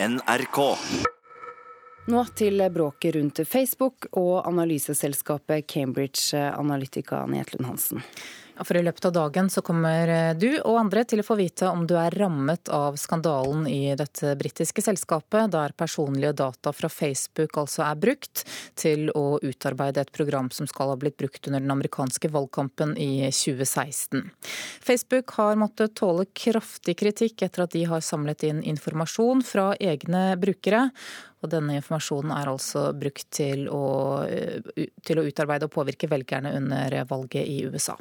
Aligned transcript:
NRK. 0.00 0.58
Nå 2.06 2.20
til 2.38 2.62
bråket 2.70 3.16
rundt 3.16 3.40
Facebook 3.48 4.06
og 4.12 4.46
analyseselskapet 4.46 5.66
Cambridge 5.66 6.38
Analytica, 6.38 7.24
Netlund 7.26 7.66
Hansen. 7.66 8.04
For 8.64 8.76
I 8.76 8.82
løpet 8.82 9.04
av 9.04 9.12
dagen 9.12 9.50
så 9.50 9.62
kommer 9.62 10.08
eh, 10.08 10.34
du 10.34 10.48
og 10.58 10.78
andre 10.80 11.04
til 11.08 11.22
å 11.22 11.26
få 11.26 11.36
vite 11.38 11.68
om 11.70 11.84
du 11.86 11.94
er 11.98 12.14
rammet 12.18 12.70
av 12.74 12.96
skandalen 12.98 13.68
i 13.70 13.94
dette 13.98 14.34
britiske 14.40 14.82
selskapet, 14.82 15.52
der 15.52 15.74
personlige 15.78 16.34
data 16.40 16.72
fra 16.74 16.90
Facebook 16.90 17.58
altså 17.60 17.84
er 17.86 18.00
brukt 18.00 18.42
til 18.78 19.12
å 19.14 19.38
utarbeide 19.42 20.02
et 20.02 20.12
program 20.14 20.50
som 20.54 20.66
skal 20.70 20.92
ha 20.92 20.98
blitt 20.98 21.18
brukt 21.20 21.46
under 21.46 21.62
den 21.62 21.74
amerikanske 21.74 22.32
valgkampen 22.34 22.96
i 22.98 23.28
2016. 23.30 24.26
Facebook 24.82 25.36
har 25.38 25.58
måttet 25.60 25.94
tåle 25.98 26.26
kraftig 26.34 26.98
kritikk 26.98 27.46
etter 27.46 27.66
at 27.66 27.74
de 27.76 27.86
har 27.88 28.04
samlet 28.04 28.46
inn 28.48 28.62
informasjon 28.66 29.46
fra 29.46 29.70
egne 29.78 30.32
brukere. 30.40 30.88
Og 31.44 31.52
denne 31.52 31.78
informasjonen 31.78 32.34
er 32.34 32.50
altså 32.50 32.88
brukt 32.98 33.28
til 33.38 33.68
å, 33.70 33.86
eh, 34.26 34.88
til 35.06 35.20
å 35.20 35.26
utarbeide 35.26 35.70
og 35.70 35.76
påvirke 35.78 36.10
velgerne 36.10 36.56
under 36.58 37.04
valget 37.06 37.46
i 37.46 37.60
USA. 37.70 37.94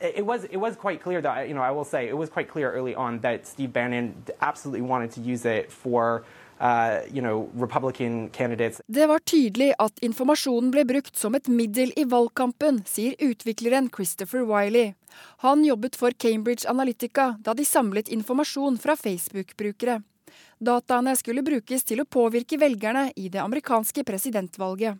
It 0.00 0.26
was 0.26 0.44
it 0.44 0.58
was 0.58 0.76
quite 0.76 1.02
clear 1.02 1.22
that 1.22 1.48
you 1.48 1.54
know 1.54 1.62
I 1.62 1.70
will 1.70 1.84
say 1.84 2.08
it 2.08 2.16
was 2.16 2.28
quite 2.28 2.48
clear 2.48 2.70
early 2.70 2.94
on 2.94 3.20
that 3.20 3.46
Steve 3.46 3.72
Bannon 3.72 4.14
absolutely 4.40 4.82
wanted 4.82 5.10
to 5.12 5.20
use 5.20 5.46
it 5.46 5.72
for 5.72 6.24
uh, 6.60 7.00
you 7.12 7.22
know. 7.22 7.48
Det 8.86 9.06
var 9.06 9.18
tydelig 9.18 9.72
at 9.78 9.98
informasjonen 9.98 10.70
ble 10.70 10.84
brukt 10.84 11.16
som 11.16 11.34
et 11.34 11.48
middel 11.48 11.92
i 11.96 12.04
valgkampen, 12.04 12.82
sier 12.86 13.16
utvikleren 13.20 13.90
Christopher 13.96 14.44
Wiley. 14.44 14.94
Han 15.44 15.64
jobbet 15.64 15.96
for 15.96 16.10
Cambridge 16.10 16.68
Analytica 16.68 17.36
da 17.40 17.54
de 17.54 17.64
samlet 17.64 18.08
informasjon 18.08 18.78
fra 18.78 18.96
Facebook-brukere. 18.96 20.02
Dataene 20.58 21.16
skulle 21.16 21.44
brukes 21.44 21.84
til 21.84 22.00
å 22.00 22.08
påvirke 22.08 22.58
velgerne 22.60 23.10
i 23.16 23.28
det 23.28 23.40
amerikanske 23.40 24.04
presidentvalget. 24.04 24.96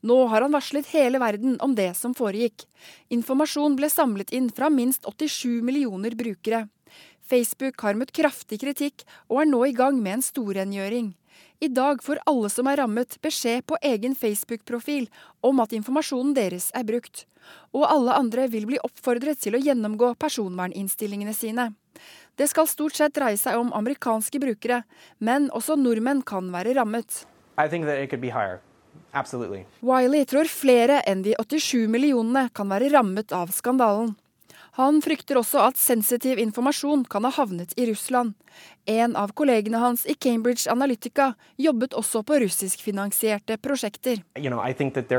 Nå 0.00 0.16
har 0.30 0.44
han 0.44 0.54
varslet 0.54 0.86
hele 0.94 1.18
verden 1.18 1.56
om 1.64 1.74
det 1.74 1.90
som 1.98 2.14
foregikk. 2.14 2.66
Informasjon 3.10 3.76
ble 3.78 3.90
samlet 3.90 4.30
inn 4.30 4.50
fra 4.54 4.70
minst 4.70 5.06
87 5.06 5.62
millioner 5.66 6.14
brukere. 6.14 6.68
Facebook 7.28 7.80
har 7.84 7.98
møtt 7.98 8.14
kraftig 8.16 8.60
kritikk 8.62 9.02
og 9.28 9.42
er 9.42 9.48
nå 9.50 9.64
i 9.66 9.74
gang 9.76 9.98
med 10.00 10.18
en 10.18 10.24
storrengjøring. 10.24 11.10
I 11.60 11.68
dag 11.74 12.02
får 12.02 12.20
alle 12.30 12.48
som 12.50 12.68
er 12.70 12.78
rammet 12.78 13.16
beskjed 13.22 13.66
på 13.66 13.78
egen 13.82 14.14
Facebook-profil 14.14 15.08
om 15.44 15.58
at 15.62 15.74
informasjonen 15.74 16.30
deres 16.36 16.70
er 16.78 16.86
brukt. 16.86 17.26
Og 17.74 17.84
alle 17.88 18.14
andre 18.14 18.46
vil 18.52 18.68
bli 18.70 18.78
oppfordret 18.86 19.40
til 19.42 19.58
å 19.58 19.62
gjennomgå 19.62 20.12
personverninnstillingene 20.22 21.34
sine. 21.34 21.72
Det 22.38 22.46
skal 22.46 22.70
stort 22.70 22.94
sett 22.94 23.16
dreie 23.18 23.38
seg 23.40 23.58
om 23.58 23.74
amerikanske 23.74 24.38
brukere, 24.38 24.84
men 25.18 25.50
også 25.50 25.74
nordmenn 25.80 26.22
kan 26.22 26.52
være 26.54 26.78
rammet. 26.78 27.24
I 27.58 27.66
think 27.66 27.86
that 27.86 27.98
it 27.98 28.10
could 28.10 28.22
be. 28.22 28.30
Wiley 29.80 30.26
tror 30.28 30.48
flere 30.52 31.00
enn 31.08 31.22
de 31.24 31.34
87 31.40 31.88
millionene 31.90 32.48
kan 32.54 32.68
være 32.68 32.90
rammet 32.92 33.32
av 33.32 33.52
skandalen. 33.54 34.14
Han 34.78 35.00
frykter 35.02 35.40
også 35.40 35.58
at 35.66 35.78
sensitiv 35.80 36.38
informasjon 36.38 37.02
kan 37.10 37.24
ha 37.26 37.32
havnet 37.34 37.72
i 37.74 37.88
Russland. 37.90 38.36
En 38.86 39.16
av 39.18 39.32
kollegene 39.36 39.78
hans 39.82 40.04
i 40.06 40.14
Cambridge 40.14 40.70
Analytica 40.70 41.32
jobbet 41.58 41.96
også 41.98 42.22
på 42.22 42.38
russiskfinansierte 42.44 43.56
prosjekter. 43.58 44.22
You 44.38 44.50
know, 44.50 44.62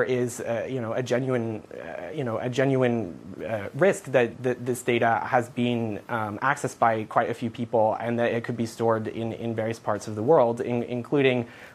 is, 0.08 0.40
uh, 0.40 0.66
you 0.66 0.80
know, 0.80 0.96
genuine, 1.04 1.62
uh, 1.76 2.10
you 2.16 2.24
know, 2.24 2.40
genuine 2.50 3.14
uh, 3.44 3.68
risk 3.76 4.06
that, 4.14 4.42
that 4.44 4.66
this 4.66 4.82
data 4.82 5.22
has 5.26 5.50
been 5.50 6.00
um, 6.08 6.40
accessed 6.42 6.80
by 6.80 7.04
quite 7.04 7.30
a 7.30 7.34
few 7.34 7.50
people, 7.50 7.98
and 8.00 8.18
that 8.18 8.32
it 8.32 8.46
could 8.46 8.58
be 8.58 8.66
stored 8.66 9.08
in, 9.08 9.34
in 9.34 9.56
various 9.56 9.80
parts 9.80 10.08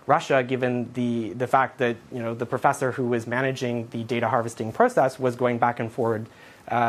Russia, 0.07 0.43
given 0.43 0.91
the 0.95 1.33
the 1.35 1.47
fact 1.47 1.79
that 1.79 1.97
you 2.13 2.21
know 2.21 2.35
the 2.35 2.47
professor 2.47 2.93
who 2.93 3.09
was 3.09 3.27
managing 3.27 3.89
the 3.91 4.05
data 4.05 4.29
harvesting 4.29 4.73
process 4.73 5.19
was 5.19 5.37
going 5.37 5.59
back 5.59 5.81
and 5.81 5.91
forward 5.91 6.27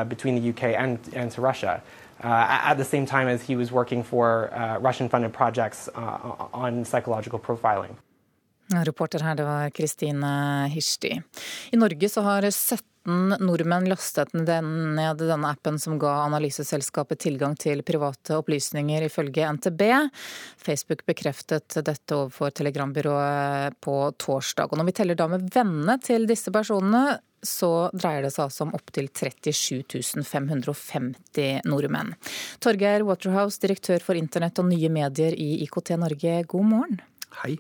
between 0.10 0.42
the 0.42 0.50
UK 0.50 0.76
and, 0.76 1.00
and 1.14 1.32
to 1.32 1.42
Russia. 1.42 1.82
Uh, 2.24 2.70
at 2.72 2.78
the 2.78 2.86
same 2.86 3.06
time 3.06 3.28
as 3.28 3.44
he 3.44 3.56
was 3.56 3.72
working 3.72 4.02
for 4.04 4.50
uh, 4.54 4.80
Russian 4.80 5.10
funded 5.10 5.34
projects 5.34 5.90
uh, 5.96 6.48
on 6.54 6.86
psychological 6.86 7.40
profiling. 7.40 7.96
Reporter 8.86 9.20
her, 9.20 9.36
det 9.36 9.44
var 9.44 9.70
Kristine 9.70 10.68
Hirsti. 10.68 11.22
I 11.72 11.78
Norge 11.78 12.10
så 12.10 12.22
har 12.22 12.42
17 12.42 13.36
nordmenn 13.46 13.86
lastet 13.90 14.34
ned 14.34 15.20
denne 15.20 15.52
appen 15.52 15.78
som 15.80 16.00
ga 16.02 16.16
analyseselskapet 16.24 17.20
tilgang 17.28 17.54
til 17.62 17.84
private 17.86 18.40
opplysninger, 18.40 19.06
ifølge 19.06 19.52
NTB. 19.60 19.84
Facebook 20.58 21.06
bekreftet 21.06 21.78
dette 21.78 22.16
overfor 22.18 22.56
telegrambyrået 22.58 23.78
på 23.86 24.00
torsdag. 24.18 24.72
Og 24.72 24.82
når 24.82 24.90
vi 24.90 24.98
teller 24.98 25.20
da 25.20 25.30
med 25.30 25.46
vennene 25.54 26.00
til 26.02 26.26
disse 26.26 26.50
personene, 26.50 27.20
så 27.48 27.72
dreier 27.94 28.26
det 28.26 28.34
seg 28.36 28.48
altså 28.48 28.66
om 28.68 28.76
opptil 28.78 29.10
37 29.10 30.24
550 30.26 31.66
nordmenn. 31.70 32.14
Torgeir 32.64 33.06
Waterhouse, 33.08 33.62
direktør 33.64 34.04
for 34.04 34.20
internett 34.20 34.60
og 34.62 34.70
nye 34.70 34.92
medier 34.92 35.38
i 35.38 35.64
IKT 35.66 35.96
Norge, 36.02 36.42
god 36.52 36.70
morgen. 36.74 37.02
Hei. 37.42 37.58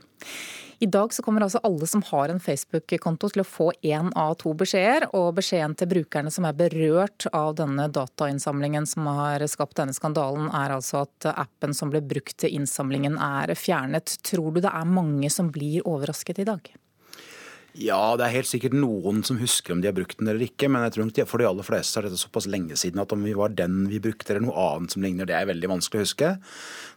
I 0.79 0.85
dag 0.91 1.13
så 1.13 1.23
kommer 1.23 1.41
altså 1.45 1.61
alle 1.63 1.87
som 1.87 2.03
har 2.09 2.29
en 2.29 2.41
Facebook-konto 2.43 3.29
til 3.31 3.41
å 3.41 3.47
få 3.47 3.69
én 3.85 4.09
av 4.19 4.33
to 4.41 4.51
beskjeder. 4.57 5.07
Og 5.15 5.31
beskjeden 5.37 5.75
til 5.79 5.89
brukerne 5.93 6.31
som 6.33 6.47
er 6.47 6.57
berørt 6.59 7.27
av 7.31 7.55
denne 7.59 7.87
datainnsamlingen 7.95 8.87
som 8.89 9.07
har 9.07 9.45
skapt 9.51 9.79
denne 9.79 9.95
skandalen, 9.95 10.49
er 10.51 10.75
altså 10.75 11.05
at 11.05 11.29
appen 11.31 11.75
som 11.75 11.93
ble 11.93 12.03
brukt 12.03 12.35
til 12.43 12.57
innsamlingen 12.59 13.15
er 13.15 13.55
fjernet. 13.55 14.17
Tror 14.27 14.51
du 14.51 14.65
det 14.65 14.73
er 14.73 14.89
mange 14.89 15.31
som 15.31 15.53
blir 15.53 15.85
overrasket 15.87 16.43
i 16.43 16.49
dag? 16.51 16.75
Ja, 17.75 18.15
det 18.15 18.23
er 18.23 18.35
helt 18.37 18.47
sikkert 18.47 18.75
noen 18.77 19.19
som 19.27 19.39
husker 19.41 19.73
om 19.73 19.81
de 19.83 19.89
har 19.89 19.95
brukt 19.95 20.19
den 20.19 20.29
eller 20.31 20.45
ikke. 20.45 20.69
Men 20.71 20.85
jeg 20.85 20.95
tror 20.95 21.09
nok 21.09 21.17
for 21.27 21.41
de 21.41 21.47
aller 21.49 21.67
fleste 21.67 21.99
er 21.99 22.07
dette 22.07 22.19
såpass 22.21 22.47
lenge 22.47 22.77
siden 22.79 23.01
at 23.03 23.11
om 23.11 23.25
vi 23.25 23.35
var 23.35 23.51
den 23.51 23.83
vi 23.91 23.99
brukte 24.03 24.31
eller 24.31 24.45
noe 24.47 24.55
annet 24.75 24.95
som 24.95 25.03
ligner, 25.03 25.27
det 25.27 25.35
er 25.35 25.49
veldig 25.49 25.71
vanskelig 25.73 25.99
å 25.99 26.05
huske. 26.05 26.31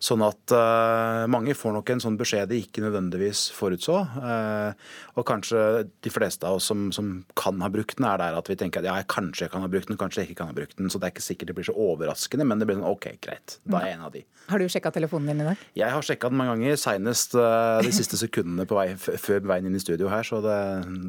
Sånn 0.08 0.22
at 0.22 0.54
uh, 0.54 1.26
mange 1.30 1.56
får 1.58 1.74
nok 1.74 1.90
en 1.94 2.02
sånn 2.04 2.18
beskjed 2.20 2.52
de 2.52 2.60
ikke 2.62 2.84
nødvendigvis 2.84 3.48
forutså. 3.56 4.04
Uh, 4.22 4.70
og 5.18 5.26
kanskje 5.26 5.64
de 6.06 6.14
fleste 6.14 6.46
av 6.46 6.60
oss 6.60 6.70
som, 6.70 6.88
som, 6.94 7.10
kan 7.38 7.58
ha 7.64 7.70
brukt 7.72 7.98
den, 7.98 8.06
er 8.06 8.20
der 8.20 8.38
at 8.38 8.50
vi 8.50 8.58
tenker 8.58 8.84
at 8.84 8.86
ja, 8.86 8.96
kanskje 9.10 9.46
jeg 9.46 9.54
kan 9.54 9.64
ha 9.64 9.70
brukt 9.72 9.90
den, 9.90 9.98
kanskje 9.98 10.22
jeg 10.22 10.30
ikke 10.30 10.44
kan 10.44 10.52
ha 10.52 10.56
brukt 10.56 10.78
den. 10.78 10.92
Så 10.92 11.02
det 11.02 11.08
er 11.08 11.16
ikke 11.16 11.26
sikkert 11.26 11.50
det 11.50 11.58
blir 11.58 11.68
så 11.68 11.74
overraskende, 11.74 12.46
men 12.46 12.62
det 12.62 12.68
blir 12.68 12.78
sånn 12.78 12.86
OK, 12.86 13.10
greit. 13.24 13.58
Da 13.66 13.82
er 13.82 13.92
jeg 13.92 13.98
en 13.98 14.06
av 14.06 14.14
de. 14.14 14.22
Har 14.48 14.62
du 14.62 14.70
sjekka 14.70 14.94
telefonen 14.94 15.32
din 15.32 15.42
i 15.42 15.50
dag? 15.50 15.66
Jeg 15.76 15.92
har 15.92 16.06
sjekka 16.06 16.30
den 16.30 16.38
mange 16.38 16.54
ganger, 16.54 16.78
seinest 16.80 17.34
uh, 17.38 17.82
de 17.84 17.92
siste 17.94 18.20
sekundene 18.20 18.68
på 18.68 18.78
vei, 18.78 18.92
før 18.96 19.42
veien 19.50 19.66
inn 19.68 19.76
i 19.76 19.82
studio 19.82 20.10
her. 20.12 20.26
så 20.26 20.40
det 20.44 20.56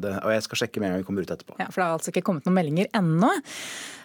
det, 0.02 0.12
og 0.20 0.32
jeg 0.34 0.44
skal 0.46 0.62
sjekke 0.62 0.82
med 0.82 0.88
en 0.88 0.94
gang 0.94 1.02
vi 1.02 1.06
kommer 1.08 1.26
ut 1.26 1.32
etterpå. 1.34 1.56
Ja, 1.60 1.68
For 1.70 1.80
det 1.80 1.86
har 1.86 1.96
altså 1.98 2.12
ikke 2.12 2.24
kommet 2.26 2.48
noen 2.48 2.58
meldinger 2.58 2.90
ennå. 2.96 3.30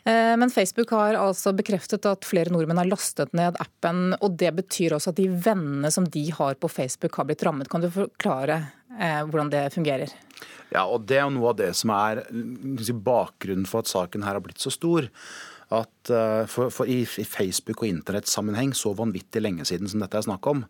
Eh, 0.06 0.34
men 0.42 0.54
Facebook 0.54 0.94
har 0.96 1.18
altså 1.20 1.54
bekreftet 1.58 2.06
at 2.10 2.28
flere 2.28 2.54
nordmenn 2.54 2.82
har 2.82 2.90
lastet 2.90 3.34
ned 3.38 3.58
appen. 3.64 4.14
Og 4.20 4.38
det 4.42 4.54
betyr 4.60 4.98
også 4.98 5.14
at 5.14 5.22
de 5.22 5.30
vennene 5.30 5.92
som 5.94 6.08
de 6.12 6.28
har 6.36 6.60
på 6.60 6.72
Facebook 6.72 7.18
har 7.20 7.30
blitt 7.30 7.46
rammet. 7.48 7.72
Kan 7.72 7.86
du 7.86 7.90
forklare 7.94 8.62
eh, 9.00 9.24
hvordan 9.26 9.52
det 9.54 9.68
fungerer? 9.76 10.14
Ja, 10.74 10.86
og 10.86 11.06
Det 11.08 11.20
er 11.22 11.30
noe 11.32 11.54
av 11.54 11.60
det 11.60 11.72
som 11.78 11.94
er 11.96 12.24
bakgrunnen 13.06 13.68
for 13.70 13.86
at 13.86 13.92
saken 13.92 14.26
her 14.26 14.38
har 14.38 14.44
blitt 14.44 14.62
så 14.62 14.74
stor 14.74 15.08
at 15.74 16.12
uh, 16.14 16.44
for, 16.50 16.70
for 16.70 16.90
i, 16.90 17.00
i, 17.02 17.26
Facebook- 17.26 17.82
og 17.82 17.90
internettsammenheng 17.90 18.76
så 18.78 18.92
vanvittig 18.98 19.42
lenge 19.42 19.66
siden 19.66 19.90
som 19.90 20.04
dette 20.04 20.20
er 20.20 20.28
snakk 20.28 20.46
om, 20.52 20.62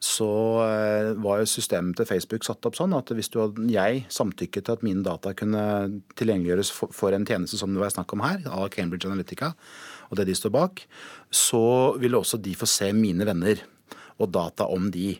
så 0.00 0.30
uh, 0.64 1.10
var 1.20 1.42
jo 1.42 1.50
systemet 1.50 1.98
til 1.98 2.08
Facebook 2.08 2.46
satt 2.46 2.64
opp 2.64 2.78
sånn 2.78 2.96
at 2.96 3.12
hvis 3.12 3.28
du 3.34 3.42
hadde, 3.42 3.66
jeg 3.72 4.06
samtykket 4.14 4.68
til 4.68 4.78
at 4.78 4.86
mine 4.86 5.04
data 5.04 5.34
kunne 5.36 5.64
tilgjengeliggjøres 6.16 6.72
for, 6.72 6.94
for 6.96 7.16
en 7.16 7.28
tjeneste 7.28 7.60
som 7.60 7.74
det 7.74 7.82
var 7.82 7.92
snakk 7.92 8.16
om 8.16 8.24
her, 8.24 8.40
av 8.48 8.70
Cambridge 8.72 9.10
Analytica 9.10 9.52
og 10.08 10.16
det 10.18 10.28
de 10.30 10.36
står 10.36 10.54
bak, 10.54 10.82
så 11.28 11.98
ville 12.00 12.16
også 12.16 12.40
de 12.40 12.56
få 12.56 12.68
se 12.68 12.90
mine 12.96 13.26
venner 13.28 13.60
og 14.18 14.32
data 14.34 14.66
om 14.72 14.88
de. 14.92 15.16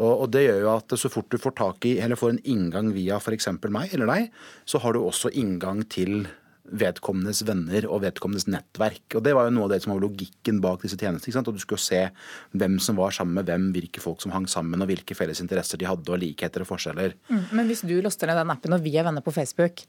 Og, 0.00 0.30
Det 0.32 0.46
gjør 0.46 0.60
jo 0.64 0.70
at 0.72 0.94
så 0.96 1.10
fort 1.12 1.28
du 1.30 1.38
får 1.38 1.54
tak 1.58 1.84
i, 1.84 1.98
eller 2.00 2.16
får 2.16 2.32
en 2.32 2.44
inngang 2.48 2.92
via 2.94 3.20
f.eks. 3.20 3.50
meg 3.68 3.92
eller 3.92 4.08
deg, 4.08 4.30
så 4.64 4.80
har 4.80 4.94
du 4.94 5.02
også 5.02 5.30
inngang 5.36 5.84
til 5.84 6.24
vedkommendes 6.70 7.42
venner 7.46 7.86
og 7.88 8.04
vedkommendes 8.04 8.46
nettverk. 8.50 9.16
Og 9.16 9.24
Det 9.24 9.34
var 9.34 9.48
jo 9.48 9.54
noe 9.56 9.66
av 9.66 9.72
det 9.74 9.80
som 9.84 9.94
var 9.94 10.02
logikken 10.04 10.60
bak 10.62 10.84
disse 10.84 10.98
tjenestene. 10.98 11.42
Og 11.42 11.56
Du 11.56 11.62
skulle 11.62 11.82
se 11.82 12.04
hvem 12.52 12.78
som 12.80 12.96
var 12.96 13.10
sammen 13.10 13.34
med 13.34 13.46
hvem, 13.50 13.72
hvilke 13.74 14.00
folk 14.00 14.22
som 14.22 14.32
hang 14.32 14.46
sammen, 14.46 14.80
og 14.80 14.88
hvilke 14.90 15.16
felles 15.18 15.40
interesser 15.40 15.78
de 15.78 15.88
hadde, 15.88 16.08
og 16.08 16.22
likheter 16.22 16.62
og 16.62 16.70
forskjeller. 16.70 17.16
Mm, 17.28 17.44
men 17.52 17.66
hvis 17.66 17.82
du 17.82 18.00
laster 18.00 18.30
ned 18.30 18.38
den 18.38 18.54
appen, 18.54 18.72
og 18.72 18.82
vi 18.84 18.96
er 18.96 19.04
venner 19.08 19.24
på 19.24 19.34
Facebook, 19.34 19.84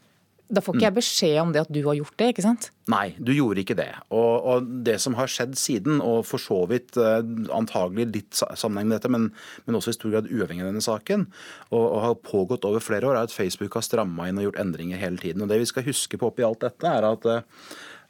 da 0.53 0.61
får 0.63 0.77
ikke 0.77 0.85
jeg 0.85 0.95
beskjed 0.97 1.38
om 1.41 1.51
det 1.53 1.63
at 1.63 1.71
du 1.73 1.79
har 1.85 1.97
gjort 1.97 2.15
det, 2.19 2.29
ikke 2.33 2.45
sant? 2.45 2.69
Nei, 2.91 3.13
du 3.17 3.31
gjorde 3.33 3.63
ikke 3.63 3.77
det. 3.79 3.89
Og, 4.13 4.33
og 4.51 4.67
det 4.85 4.97
som 5.01 5.15
har 5.17 5.31
skjedd 5.31 5.55
siden, 5.59 6.01
og 6.03 6.27
for 6.27 6.41
så 6.41 6.59
vidt 6.69 6.97
eh, 7.00 7.21
antagelig 7.55 8.09
litt 8.11 8.41
sammenheng 8.41 8.91
med 8.91 8.97
dette, 9.00 9.11
men, 9.13 9.29
men, 9.65 9.79
også 9.79 9.94
i 9.94 9.97
stor 9.97 10.13
grad 10.13 10.29
uavhengig 10.29 10.65
av 10.65 10.71
denne 10.71 10.83
saken, 10.83 11.25
og, 11.71 11.81
og, 11.81 11.97
har 12.03 12.19
pågått 12.27 12.67
over 12.69 12.83
flere 12.83 13.09
år, 13.09 13.17
er 13.17 13.29
at 13.29 13.35
Facebook 13.35 13.79
har 13.79 13.88
stramma 13.88 14.29
inn 14.29 14.41
og 14.41 14.50
gjort 14.50 14.61
endringer 14.65 15.01
hele 15.01 15.21
tiden. 15.21 15.45
Og 15.45 15.51
Det 15.51 15.63
vi 15.63 15.71
skal 15.71 15.88
huske 15.88 16.19
på 16.19 16.29
oppi 16.29 16.45
alt 16.45 16.63
dette, 16.65 16.94
er 16.94 17.09
at 17.13 17.27
Eh, 17.27 17.41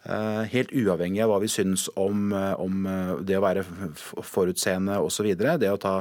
helt 0.03 0.71
uavhengig 0.75 1.21
av 1.23 1.31
hva 1.31 1.39
vi 1.39 1.49
syns 1.51 1.85
om, 1.99 2.31
eh, 2.35 2.53
om 2.59 2.85
eh, 2.89 3.13
det 3.23 3.37
å 3.39 3.43
være 3.43 3.63
forutseende 4.03 4.97
osv., 4.99 5.29
det 5.39 5.71
å 5.71 5.79
ta, 5.79 5.93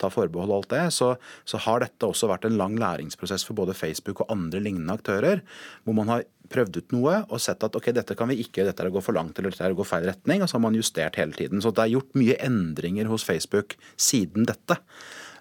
ta 0.00 0.08
forbehold 0.12 0.50
og 0.50 0.56
alt 0.62 0.72
det, 0.72 0.84
så, 0.96 1.12
så, 1.44 1.60
har 1.66 1.84
dette 1.84 2.08
også 2.08 2.30
vært 2.30 2.48
en 2.48 2.56
lang 2.56 2.78
læringsprosess 2.80 3.44
for 3.44 3.58
både 3.58 3.76
Facebook 3.76 4.24
og 4.24 4.32
andre 4.32 4.62
lignende 4.64 4.96
aktører. 4.96 5.44
Hvor 5.84 5.98
man 5.98 6.08
har 6.12 6.24
prøvd 6.50 6.80
ut 6.80 6.94
noe 6.96 7.20
og 7.28 7.42
sett 7.42 7.62
at 7.62 7.76
ok, 7.76 7.92
dette 7.94 8.16
kan 8.18 8.30
vi 8.32 8.40
ikke, 8.42 8.64
dette 8.66 8.82
er 8.82 8.90
å 8.90 8.96
gå 8.96 9.04
for 9.04 9.14
langt 9.14 9.38
eller 9.38 9.52
dette 9.52 9.68
er 9.68 9.76
å 9.76 9.78
gå 9.78 9.86
feil 9.86 10.08
retning. 10.08 10.40
Og 10.40 10.50
så 10.50 10.56
har 10.56 10.64
man 10.64 10.78
justert 10.78 11.20
hele 11.20 11.36
tiden. 11.36 11.60
Så 11.62 11.74
det 11.76 11.84
er 11.84 11.98
gjort 11.98 12.16
mye 12.18 12.38
endringer 12.42 13.12
hos 13.12 13.26
Facebook 13.28 13.76
siden 14.00 14.48
dette. 14.48 14.80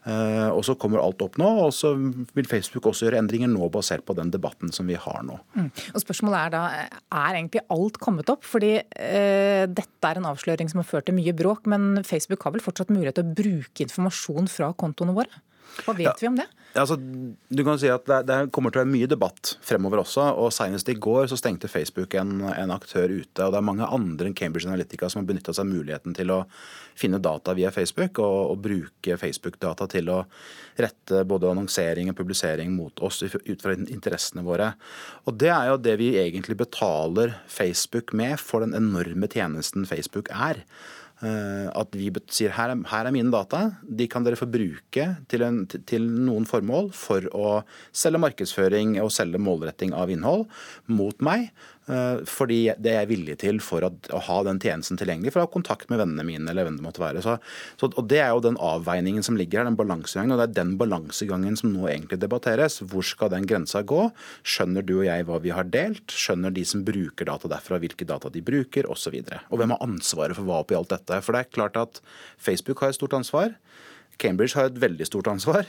Eh, 0.08 0.50
og 0.50 0.62
så 0.64 0.76
kommer 0.80 1.02
alt 1.02 1.22
opp 1.26 1.36
nå, 1.42 1.48
og 1.66 1.74
så 1.76 1.92
vil 1.98 2.48
Facebook 2.48 2.88
også 2.90 3.08
gjøre 3.08 3.20
endringer 3.20 3.52
nå 3.52 3.68
basert 3.74 4.06
på 4.08 4.16
den 4.18 4.32
debatten 4.34 4.72
som 4.76 4.88
vi 4.90 4.96
har 5.00 5.20
nå. 5.28 5.40
Mm. 5.58 5.68
Og 5.94 6.04
Spørsmålet 6.04 6.40
er 6.40 6.54
da, 6.56 6.64
er 7.20 7.40
egentlig 7.42 7.66
alt 7.76 8.00
kommet 8.02 8.32
opp? 8.32 8.48
Fordi 8.48 8.76
eh, 8.80 9.66
dette 9.68 10.12
er 10.12 10.22
en 10.22 10.30
avsløring 10.32 10.72
som 10.72 10.82
har 10.84 10.90
ført 10.90 11.10
til 11.10 11.18
mye 11.20 11.36
bråk, 11.36 11.68
men 11.70 12.04
Facebook 12.08 12.48
har 12.48 12.56
vel 12.56 12.64
fortsatt 12.64 12.94
mulighet 12.94 13.20
til 13.20 13.28
å 13.28 13.38
bruke 13.42 13.86
informasjon 13.86 14.50
fra 14.52 14.72
kontoene 14.80 15.18
våre? 15.18 15.44
Hva 15.86 15.96
vet 15.98 16.10
ja. 16.10 16.16
vi 16.22 16.28
om 16.32 16.40
det? 16.40 16.48
Altså, 16.78 17.00
du 17.00 17.62
kan 17.66 17.80
si 17.82 17.90
at 17.90 18.06
det, 18.06 18.20
det, 18.30 18.36
kommer 18.54 18.70
til 18.70 18.82
å 18.82 18.84
være 18.84 18.92
mye 18.92 19.10
debatt 19.10 19.56
fremover 19.66 20.04
også. 20.04 20.28
og 20.38 20.52
Senest 20.54 20.92
i 20.92 20.98
går 21.02 21.26
så 21.32 21.38
stengte 21.40 21.70
Facebook 21.72 22.14
en, 22.20 22.44
en, 22.46 22.74
aktør 22.76 23.10
ute. 23.10 23.42
og 23.42 23.56
Det 23.56 23.58
er 23.58 23.66
mange 23.66 23.88
andre 23.90 24.30
enn 24.30 24.38
Cambridge 24.38 24.70
Analytica 24.70 25.10
som 25.10 25.24
har 25.24 25.30
benytta 25.32 25.56
seg 25.56 25.66
av 25.66 25.72
muligheten 25.72 26.14
til 26.18 26.34
å 26.36 26.44
finne 27.00 27.22
data 27.24 27.56
via 27.58 27.72
Facebook 27.74 28.22
og, 28.22 28.54
og 28.54 28.62
bruke 28.68 29.18
Facebook-data 29.18 29.90
til 29.90 30.14
å 30.14 30.20
rette 30.80 31.24
både 31.28 31.50
annonsering 31.50 32.12
og 32.12 32.20
publisering 32.20 32.76
mot 32.76 33.02
oss 33.02 33.24
ut 33.26 33.66
fra 33.66 33.74
interessene 33.80 34.46
våre. 34.46 34.76
Og 35.26 35.42
Det 35.42 35.50
er 35.56 35.72
jo 35.72 35.82
det 35.82 35.98
vi 36.04 36.14
egentlig 36.22 36.60
betaler 36.62 37.34
Facebook 37.50 38.14
med 38.14 38.38
for 38.38 38.62
den 38.62 38.78
enorme 38.78 39.32
tjenesten 39.32 39.90
Facebook 39.90 40.30
er. 40.30 40.62
Eh, 41.20 41.68
at 41.76 41.96
vi 42.00 42.08
sier 42.32 42.54
her 42.56 42.72
er, 42.72 42.84
her 42.88 43.08
er, 43.10 43.12
mine 43.12 43.32
data, 43.34 43.66
de 43.84 44.08
kan 44.08 44.24
dere 44.24 44.40
få 44.40 44.48
bruke 44.48 45.08
til, 45.28 45.44
en, 45.44 45.66
til, 45.68 46.06
noen 46.08 46.48
formål 46.48 46.94
for 46.96 47.28
å 47.36 47.50
selge 47.92 48.22
markedsføring 48.24 48.96
og 49.04 49.12
selge 49.12 49.42
målretting 49.44 49.92
av 49.92 50.14
innhold 50.14 50.48
mot 50.88 51.26
meg. 51.26 51.50
Eh, 51.90 52.22
fordi 52.30 52.60
det 52.78 52.92
er 52.92 53.00
jeg 53.02 53.10
villig 53.10 53.36
til 53.42 53.60
for 53.64 53.86
å, 53.86 53.90
å, 54.14 54.22
ha 54.28 54.38
den 54.46 54.60
tjenesten 54.62 55.00
tilgjengelig, 55.00 55.34
for 55.34 55.42
å 55.42 55.48
ha 55.48 55.52
kontakt 55.52 55.90
med 55.90 56.02
vennene 56.02 56.26
mine. 56.28 56.46
eller 56.52 56.68
hvem 56.68 56.78
det 56.78 56.86
måtte 56.86 57.02
være. 57.02 57.24
Så, 57.26 57.38
så, 57.82 57.90
og 57.90 58.10
Det 58.12 58.20
er 58.22 58.30
jo 58.30 58.44
den 58.46 58.60
avveiningen 58.62 59.26
som 59.26 59.38
ligger 59.40 59.62
her, 59.62 59.70
den 59.70 59.80
balansegangen. 59.80 60.36
Og 60.36 60.42
det 60.42 60.50
er 60.50 60.58
den 60.62 60.76
balansegangen 60.82 61.58
som 61.60 61.74
nå 61.74 61.88
egentlig 61.90 62.20
debatteres. 62.22 62.80
Hvor 62.92 63.06
skal 63.06 63.34
den 63.34 63.48
grensa 63.50 63.82
gå? 63.82 64.10
Skjønner 64.46 64.86
du 64.86 65.00
og 65.00 65.08
jeg 65.08 65.26
hva 65.26 65.40
vi 65.42 65.54
har 65.56 65.70
delt? 65.74 66.14
Skjønner 66.14 66.54
de 66.54 66.66
som 66.68 66.86
bruker 66.86 67.30
data 67.30 67.50
derfra 67.52 67.82
hvilke 67.82 68.08
data 68.08 68.30
de 68.34 68.44
bruker, 68.46 68.90
osv. 68.90 69.18
Og, 69.20 69.32
så 69.32 69.40
og 69.50 69.62
hvem 69.62 69.74
har 69.74 69.86
ansvaret 69.86 70.38
for 70.38 70.46
hva 70.46 70.62
oppi 70.62 70.78
alt 70.78 70.94
dette? 70.94 71.22
For 71.26 71.36
det 71.36 71.46
er 71.46 71.56
klart 71.58 71.80
at 71.80 72.04
Facebook 72.38 72.84
har 72.84 72.94
et 72.94 73.00
stort 73.00 73.18
ansvar. 73.18 73.56
Cambridge 74.22 74.58
har 74.60 74.70
et 74.70 74.78
veldig 74.78 75.08
stort 75.10 75.32
ansvar. 75.32 75.66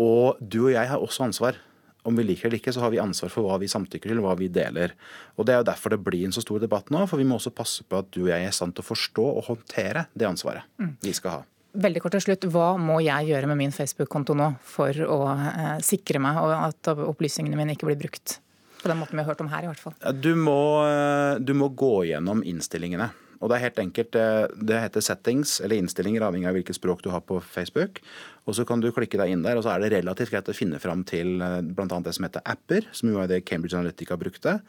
Og 0.00 0.40
du 0.40 0.62
og 0.70 0.72
jeg 0.72 0.88
har 0.88 1.02
også 1.04 1.26
ansvar 1.26 1.60
om 2.02 2.18
vi 2.18 2.24
liker 2.26 2.48
det 2.48 2.50
eller 2.50 2.60
ikke, 2.60 2.74
så 2.74 2.82
har 2.82 2.92
vi 2.94 3.00
ansvar 3.02 3.30
for 3.32 3.46
hva 3.46 3.58
vi 3.62 3.70
samtykker 3.70 4.10
til, 4.10 4.22
hva 4.24 4.34
vi 4.38 4.50
deler. 4.52 4.94
Og 5.36 5.46
Det 5.46 5.54
er 5.54 5.62
jo 5.62 5.68
derfor 5.70 5.94
det 5.94 6.02
blir 6.02 6.26
en 6.26 6.34
så 6.34 6.42
stor 6.42 6.60
debatt 6.62 6.90
nå, 6.90 7.04
for 7.10 7.20
vi 7.20 7.26
må 7.28 7.38
også 7.38 7.54
passe 7.54 7.86
på 7.86 8.02
at 8.02 8.10
du 8.10 8.24
og 8.24 8.32
jeg 8.32 8.42
er 8.42 8.50
i 8.50 8.56
stand 8.56 8.74
til 8.74 8.84
å 8.84 8.90
forstå 8.90 9.26
og 9.30 9.48
håndtere 9.50 10.06
det 10.14 10.28
ansvaret 10.28 10.66
mm. 10.82 10.94
vi 11.02 11.14
skal 11.16 11.38
ha. 11.38 11.42
Veldig 11.72 12.02
kort 12.04 12.12
til 12.18 12.24
slutt, 12.26 12.44
Hva 12.52 12.74
må 12.76 12.98
jeg 13.00 13.30
gjøre 13.30 13.48
med 13.48 13.56
min 13.62 13.72
Facebook-konto 13.72 14.36
nå 14.36 14.50
for 14.74 14.92
å 15.06 15.20
eh, 15.32 15.78
sikre 15.84 16.20
meg 16.20 16.40
og 16.42 16.52
at 16.58 16.90
opplysningene 16.92 17.56
mine 17.56 17.78
ikke 17.78 17.88
blir 17.88 18.00
brukt? 18.02 18.40
På 18.82 18.90
den 18.90 18.98
måten 18.98 19.16
vi 19.16 19.22
har 19.22 19.30
hørt 19.30 19.40
om 19.40 19.48
her, 19.48 19.64
i 19.64 19.70
hvert 19.70 19.80
fall. 19.80 19.94
Du 20.20 20.34
må, 20.36 20.84
eh, 20.84 21.38
du 21.40 21.54
må 21.56 21.70
gå 21.70 21.94
gjennom 22.10 22.42
innstillingene. 22.44 23.08
Og 23.42 23.50
Det 23.50 23.56
er 23.56 23.64
helt 23.66 23.80
enkelt, 23.82 24.14
eh, 24.14 24.46
det 24.54 24.80
heter 24.84 25.02
settings 25.02 25.60
eller 25.60 25.82
innstillinger, 25.82 26.22
avhengig 26.22 26.46
av 26.46 26.54
hvilket 26.54 26.78
språk 26.78 27.02
du 27.02 27.10
har 27.10 27.20
på 27.20 27.40
Facebook. 27.42 27.98
Og 28.46 28.54
Så 28.54 28.64
kan 28.64 28.80
du 28.80 28.92
klikke 28.92 29.18
deg 29.18 29.30
inn 29.34 29.42
der, 29.42 29.56
og 29.56 29.64
så 29.64 29.74
er 29.74 29.80
det 29.80 29.92
relativt 29.98 30.30
greit 30.30 30.48
å 30.48 30.54
finne 30.54 30.78
fram 30.78 31.02
til 31.04 31.42
eh, 31.42 31.60
bl.a. 31.60 32.00
det 32.00 32.14
som 32.14 32.24
heter 32.24 32.42
apper, 32.46 32.86
som 32.92 33.10
jo 33.10 33.18
er 33.18 33.26
det 33.26 33.44
Cambridge 33.44 33.74
Analytica 33.74 34.16
brukte. 34.16 34.60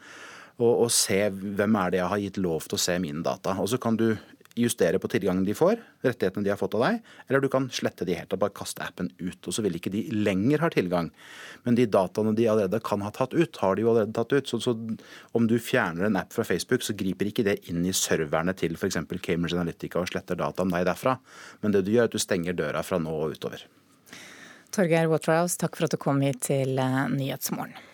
Og, 0.58 0.84
og, 0.84 0.90
se 0.90 1.30
hvem 1.30 1.76
er 1.76 1.90
det 1.90 1.98
jeg 1.98 2.10
har 2.10 2.22
gitt 2.22 2.36
lov 2.38 2.66
til 2.68 2.76
å 2.76 2.82
se 2.82 2.98
mine 2.98 3.22
data. 3.22 3.56
Og 3.58 3.68
Så 3.68 3.78
kan 3.78 3.96
du 3.96 4.16
justere 4.58 4.98
på 5.02 5.08
tilgangen 5.10 5.44
de 5.46 5.54
får, 5.56 5.80
rettighetene 6.04 6.44
de 6.46 6.52
har 6.52 6.58
fått 6.60 6.76
av 6.78 6.84
deg, 6.84 7.00
eller 7.26 7.42
du 7.42 7.48
kan 7.52 7.66
slette 7.74 8.06
de 8.06 8.16
helt 8.18 8.32
og 8.34 8.40
bare 8.42 8.54
kaste 8.54 8.84
appen 8.84 9.10
ut. 9.18 9.38
og 9.40 9.54
Så 9.54 9.64
vil 9.64 9.78
ikke 9.78 9.92
de 9.94 10.04
lenger 10.14 10.62
ha 10.62 10.70
tilgang. 10.70 11.10
Men 11.66 11.78
de 11.78 11.86
dataene 11.90 12.34
de 12.38 12.46
allerede 12.50 12.80
kan 12.86 13.02
ha 13.02 13.10
tatt 13.14 13.34
ut, 13.34 13.58
har 13.62 13.74
de 13.74 13.84
jo 13.84 13.92
allerede 13.92 14.14
tatt 14.14 14.34
ut. 14.34 14.50
Så, 14.50 14.60
så 14.62 14.76
om 15.34 15.48
du 15.50 15.56
fjerner 15.58 16.08
en 16.08 16.20
app 16.20 16.34
fra 16.34 16.46
Facebook, 16.46 16.84
så 16.86 16.96
griper 16.96 17.30
ikke 17.30 17.46
det 17.46 17.60
inn 17.70 17.82
i 17.86 17.94
serverne 17.96 18.54
til 18.58 18.78
f.eks. 18.78 19.00
Cambridge 19.24 19.58
Analytica 19.58 20.02
og 20.02 20.12
sletter 20.12 20.38
data 20.38 20.62
om 20.62 20.74
deg 20.74 20.86
derfra. 20.88 21.16
Men 21.62 21.74
det 21.74 21.86
du 21.86 21.94
gjør, 21.94 22.06
er 22.06 22.12
at 22.12 22.14
du 22.14 22.22
stenger 22.22 22.58
døra 22.58 22.84
fra 22.86 23.00
nå 23.02 23.14
og 23.24 23.34
utover. 23.34 23.66
Torgeir 24.74 25.10
Waterhouse, 25.10 25.58
takk 25.58 25.76
for 25.78 25.86
at 25.86 25.94
du 25.94 26.00
kom 26.02 26.22
hit 26.24 26.42
til 26.48 26.78
eh, 26.82 27.02
Nyhetsmorgen. 27.14 27.93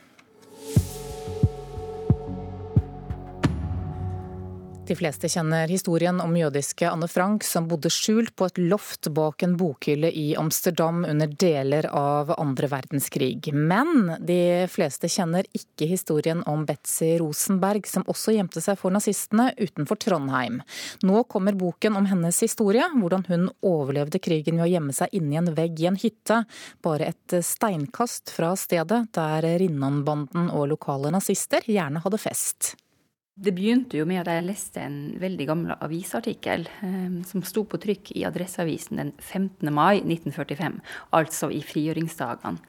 De 4.90 4.96
fleste 4.96 5.28
kjenner 5.30 5.68
historien 5.70 6.16
om 6.18 6.32
jødiske 6.34 6.88
Anne 6.90 7.06
Frank 7.06 7.44
som 7.46 7.68
bodde 7.70 7.92
skjult 7.94 8.32
på 8.34 8.48
et 8.48 8.56
loft 8.58 9.06
bak 9.14 9.44
en 9.46 9.52
bokhylle 9.54 10.08
i 10.10 10.32
Amsterdam 10.34 11.04
under 11.06 11.30
deler 11.30 11.86
av 11.94 12.32
andre 12.34 12.66
verdenskrig. 12.72 13.52
Men 13.54 14.16
de 14.26 14.66
fleste 14.72 15.06
kjenner 15.06 15.46
ikke 15.54 15.86
historien 15.92 16.42
om 16.50 16.66
Betzy 16.66 17.12
Rosenberg, 17.22 17.86
som 17.86 18.08
også 18.10 18.34
gjemte 18.34 18.64
seg 18.64 18.80
for 18.82 18.90
nazistene 18.90 19.52
utenfor 19.62 20.02
Trondheim. 20.08 20.58
Nå 21.06 21.22
kommer 21.30 21.54
boken 21.54 21.94
om 22.02 22.10
hennes 22.10 22.42
historie, 22.42 22.90
hvordan 22.98 23.28
hun 23.30 23.46
overlevde 23.62 24.18
krigen 24.18 24.58
ved 24.58 24.66
å 24.66 24.70
gjemme 24.74 24.98
seg 25.04 25.14
inni 25.14 25.38
en 25.38 25.54
vegg 25.54 25.86
i 25.86 25.90
en 25.94 26.02
hytte, 26.02 26.42
bare 26.82 27.14
et 27.14 27.40
steinkast 27.46 28.34
fra 28.34 28.56
stedet 28.58 29.04
der 29.14 29.52
Rinnan-banden 29.62 30.50
og 30.50 30.72
lokale 30.74 31.14
nazister 31.14 31.62
gjerne 31.70 32.02
hadde 32.02 32.24
fest. 32.26 32.74
Det 33.40 33.54
begynte 33.56 33.96
jo 33.96 34.04
med 34.04 34.20
at 34.20 34.28
jeg 34.28 34.44
leste 34.44 34.82
en 34.84 34.98
veldig 35.20 35.46
gammel 35.48 35.72
avisartikkel 35.80 36.66
eh, 36.84 37.20
som 37.24 37.44
sto 37.46 37.64
på 37.64 37.80
trykk 37.80 38.10
i 38.12 38.26
Adresseavisen 38.28 39.00
den 39.00 39.12
15. 39.16 39.70
mai 39.72 40.02
1945, 40.02 40.80
altså 41.16 41.48
i 41.48 41.62
frigjøringsdagene. 41.64 42.60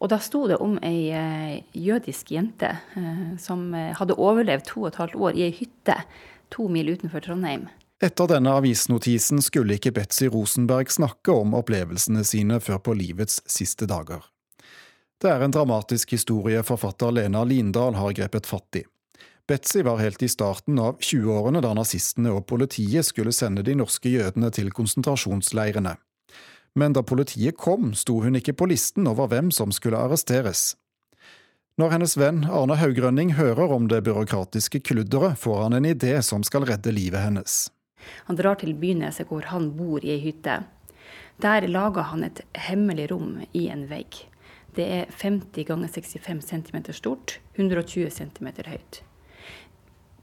Og 0.00 0.08
da 0.08 0.16
sto 0.22 0.46
det 0.48 0.56
om 0.64 0.78
ei 0.86 1.12
eh, 1.12 1.60
jødisk 1.76 2.32
jente 2.32 2.72
eh, 2.96 3.36
som 3.40 3.68
eh, 3.76 3.92
hadde 3.98 4.16
overlevd 4.16 4.66
to 4.70 4.86
og 4.86 4.90
et 4.90 5.00
halvt 5.02 5.18
år 5.20 5.36
i 5.36 5.44
ei 5.50 5.54
hytte 5.54 5.98
to 6.50 6.66
mil 6.72 6.88
utenfor 6.88 7.22
Trondheim. 7.24 7.68
Etter 8.00 8.30
denne 8.30 8.54
avisnotisen 8.56 9.42
skulle 9.44 9.76
ikke 9.76 9.92
Betzy 9.98 10.30
Rosenberg 10.32 10.88
snakke 10.90 11.34
om 11.36 11.52
opplevelsene 11.58 12.24
sine 12.24 12.56
før 12.64 12.80
på 12.80 12.96
livets 12.96 13.42
siste 13.44 13.86
dager. 13.86 14.24
Det 15.20 15.28
er 15.28 15.44
en 15.44 15.52
dramatisk 15.52 16.16
historie 16.16 16.64
forfatter 16.64 17.12
Lena 17.12 17.44
Lindahl 17.44 18.00
har 18.00 18.16
grepet 18.16 18.48
fatt 18.48 18.80
i. 18.80 18.86
Betzy 19.50 19.82
var 19.82 19.98
helt 19.98 20.22
i 20.22 20.28
starten 20.28 20.78
av 20.78 21.00
20-årene 21.02 21.58
da 21.58 21.72
nazistene 21.74 22.30
og 22.30 22.44
politiet 22.46 23.02
skulle 23.08 23.32
sende 23.34 23.64
de 23.66 23.72
norske 23.74 24.06
jødene 24.06 24.46
til 24.54 24.68
konsentrasjonsleirene. 24.70 25.96
Men 26.78 26.94
da 26.94 27.02
politiet 27.02 27.56
kom, 27.58 27.88
sto 27.98 28.20
hun 28.22 28.38
ikke 28.38 28.54
på 28.54 28.68
listen 28.70 29.10
over 29.10 29.26
hvem 29.32 29.48
som 29.50 29.74
skulle 29.74 29.98
arresteres. 29.98 30.76
Når 31.82 31.96
hennes 31.96 32.14
venn 32.20 32.44
Arne 32.46 32.78
Haugrønning 32.78 33.34
hører 33.40 33.74
om 33.74 33.90
det 33.90 34.04
byråkratiske 34.06 34.84
kludderet, 34.86 35.34
får 35.42 35.64
han 35.64 35.80
en 35.80 35.90
idé 35.96 36.14
som 36.22 36.46
skal 36.46 36.68
redde 36.70 36.94
livet 36.94 37.26
hennes. 37.26 37.58
Han 38.30 38.38
drar 38.38 38.62
til 38.62 38.78
Byneset 38.78 39.26
hvor 39.34 39.50
han 39.50 39.72
bor 39.74 39.98
i 40.06 40.14
ei 40.14 40.22
hytte. 40.28 40.60
Der 41.42 41.66
lager 41.66 42.12
han 42.14 42.22
et 42.22 42.46
hemmelig 42.70 43.10
rom 43.10 43.40
i 43.50 43.66
en 43.66 43.88
vegg. 43.90 44.22
Det 44.78 44.90
er 45.02 45.10
50 45.10 45.66
ganger 45.66 45.90
65 45.90 46.50
cm 46.54 46.82
stort, 46.94 47.40
120 47.58 48.14
cm 48.14 48.52
høyt. 48.70 49.02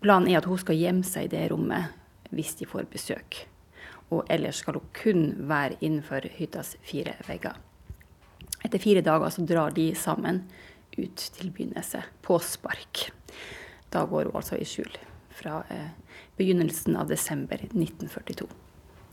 Planen 0.02 0.30
er 0.32 0.42
at 0.42 0.48
hun 0.50 0.60
skal 0.62 0.78
gjemme 0.78 1.08
seg 1.08 1.28
i 1.28 1.34
det 1.34 1.48
rommet 1.52 1.96
hvis 2.36 2.56
de 2.60 2.68
får 2.68 2.90
besøk. 2.92 3.42
Og 4.14 4.28
ellers 4.32 4.62
skal 4.62 4.78
hun 4.80 4.92
kun 4.96 5.24
være 5.50 5.80
innenfor 5.82 6.28
hyttas 6.38 6.76
fire 6.86 7.16
vegger. 7.28 7.58
Etter 8.64 8.82
fire 8.82 9.04
dager 9.06 9.32
så 9.34 9.46
drar 9.48 9.76
de 9.76 9.90
sammen 9.96 10.44
ut 10.98 11.24
til 11.38 11.52
Byneset 11.54 12.08
på 12.26 12.40
spark. 12.44 13.10
Da 13.94 14.06
går 14.06 14.30
hun 14.30 14.40
altså 14.40 14.58
i 14.60 14.68
skjul 14.68 14.92
fra 15.38 15.62
eh, 15.74 15.92
begynnelsen 16.38 16.98
av 16.98 17.12
desember 17.12 17.62
1942 17.70 18.48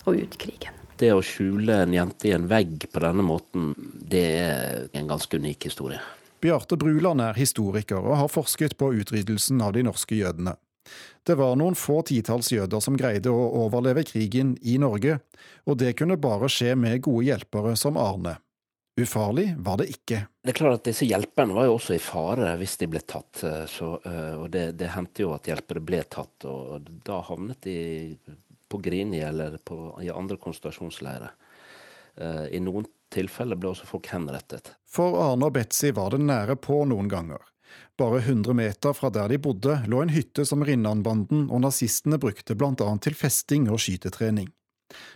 og 0.05 0.19
ut 0.21 0.37
krigen. 0.41 0.81
Det 1.01 1.11
å 1.11 1.23
skjule 1.25 1.81
en 1.83 1.95
jente 1.95 2.29
i 2.31 2.35
en 2.37 2.47
vegg 2.49 2.87
på 2.93 3.03
denne 3.03 3.25
måten, 3.27 3.73
det 3.99 4.27
er 4.39 4.85
en 4.95 5.09
ganske 5.11 5.41
unik 5.41 5.67
historie. 5.71 5.99
Bjarte 6.45 6.77
Bruland 6.79 7.23
er 7.25 7.39
historiker 7.39 8.05
og 8.05 8.19
har 8.21 8.31
forsket 8.31 8.77
på 8.79 8.93
utryddelsen 9.01 9.63
av 9.65 9.73
de 9.75 9.83
norske 9.87 10.19
jødene. 10.19 10.55
Det 11.25 11.37
var 11.41 11.57
noen 11.57 11.77
få 11.79 12.03
titalls 12.07 12.51
jøder 12.53 12.83
som 12.85 12.97
greide 13.01 13.33
å 13.33 13.47
overleve 13.65 14.05
krigen 14.09 14.55
i 14.63 14.77
Norge, 14.83 15.19
og 15.65 15.79
det 15.81 15.95
kunne 15.99 16.21
bare 16.21 16.51
skje 16.53 16.75
med 16.77 17.03
gode 17.07 17.29
hjelpere 17.31 17.77
som 17.81 17.97
Arne. 18.01 18.37
Ufarlig 19.01 19.49
var 19.59 19.81
det 19.81 19.89
ikke. 19.91 20.21
Det 20.45 20.53
er 20.53 20.55
klart 20.55 20.79
at 20.79 20.87
Disse 20.87 21.07
hjelperne 21.09 21.57
var 21.57 21.67
jo 21.67 21.75
også 21.75 21.97
i 21.97 22.03
fare 22.03 22.53
hvis 22.61 22.77
de 22.79 22.87
ble 22.93 23.01
tatt. 23.03 23.41
Eh, 23.43 23.65
så, 23.67 23.97
eh, 24.07 24.35
og 24.39 24.47
det, 24.55 24.69
det 24.79 24.93
hendte 24.95 25.25
jo 25.25 25.33
at 25.35 25.49
hjelpere 25.51 25.83
ble 25.83 26.05
tatt, 26.07 26.47
og 26.47 26.87
da 27.07 27.19
havnet 27.27 27.67
de 27.67 27.79
på 28.71 28.79
Grini 28.85 29.19
eller 29.27 29.59
på, 29.67 29.97
i 30.03 30.13
andre 30.15 30.39
konsentrasjonsleirer. 30.39 31.35
Eh, 32.23 32.45
I 32.55 32.63
noen 32.63 32.87
tilfeller 33.15 33.59
ble 33.59 33.73
også 33.73 33.89
folk 33.89 34.13
henrettet. 34.15 34.71
For 34.87 35.19
Arne 35.25 35.51
og 35.51 35.57
Betzy 35.59 35.91
var 35.95 36.15
det 36.15 36.23
nære 36.23 36.55
på 36.63 36.85
noen 36.87 37.11
ganger. 37.11 37.43
Bare 37.99 38.19
100 38.19 38.55
meter 38.59 38.93
fra 38.93 39.11
der 39.15 39.31
de 39.31 39.39
bodde, 39.39 39.79
lå 39.87 40.03
en 40.03 40.13
hytte 40.15 40.47
som 40.49 40.65
Rinnan-banden 40.67 41.47
og 41.51 41.63
nazistene 41.63 42.19
brukte 42.19 42.57
bl.a. 42.59 42.91
til 43.03 43.15
festing 43.15 43.69
og 43.71 43.83
skytetrening. 43.85 44.51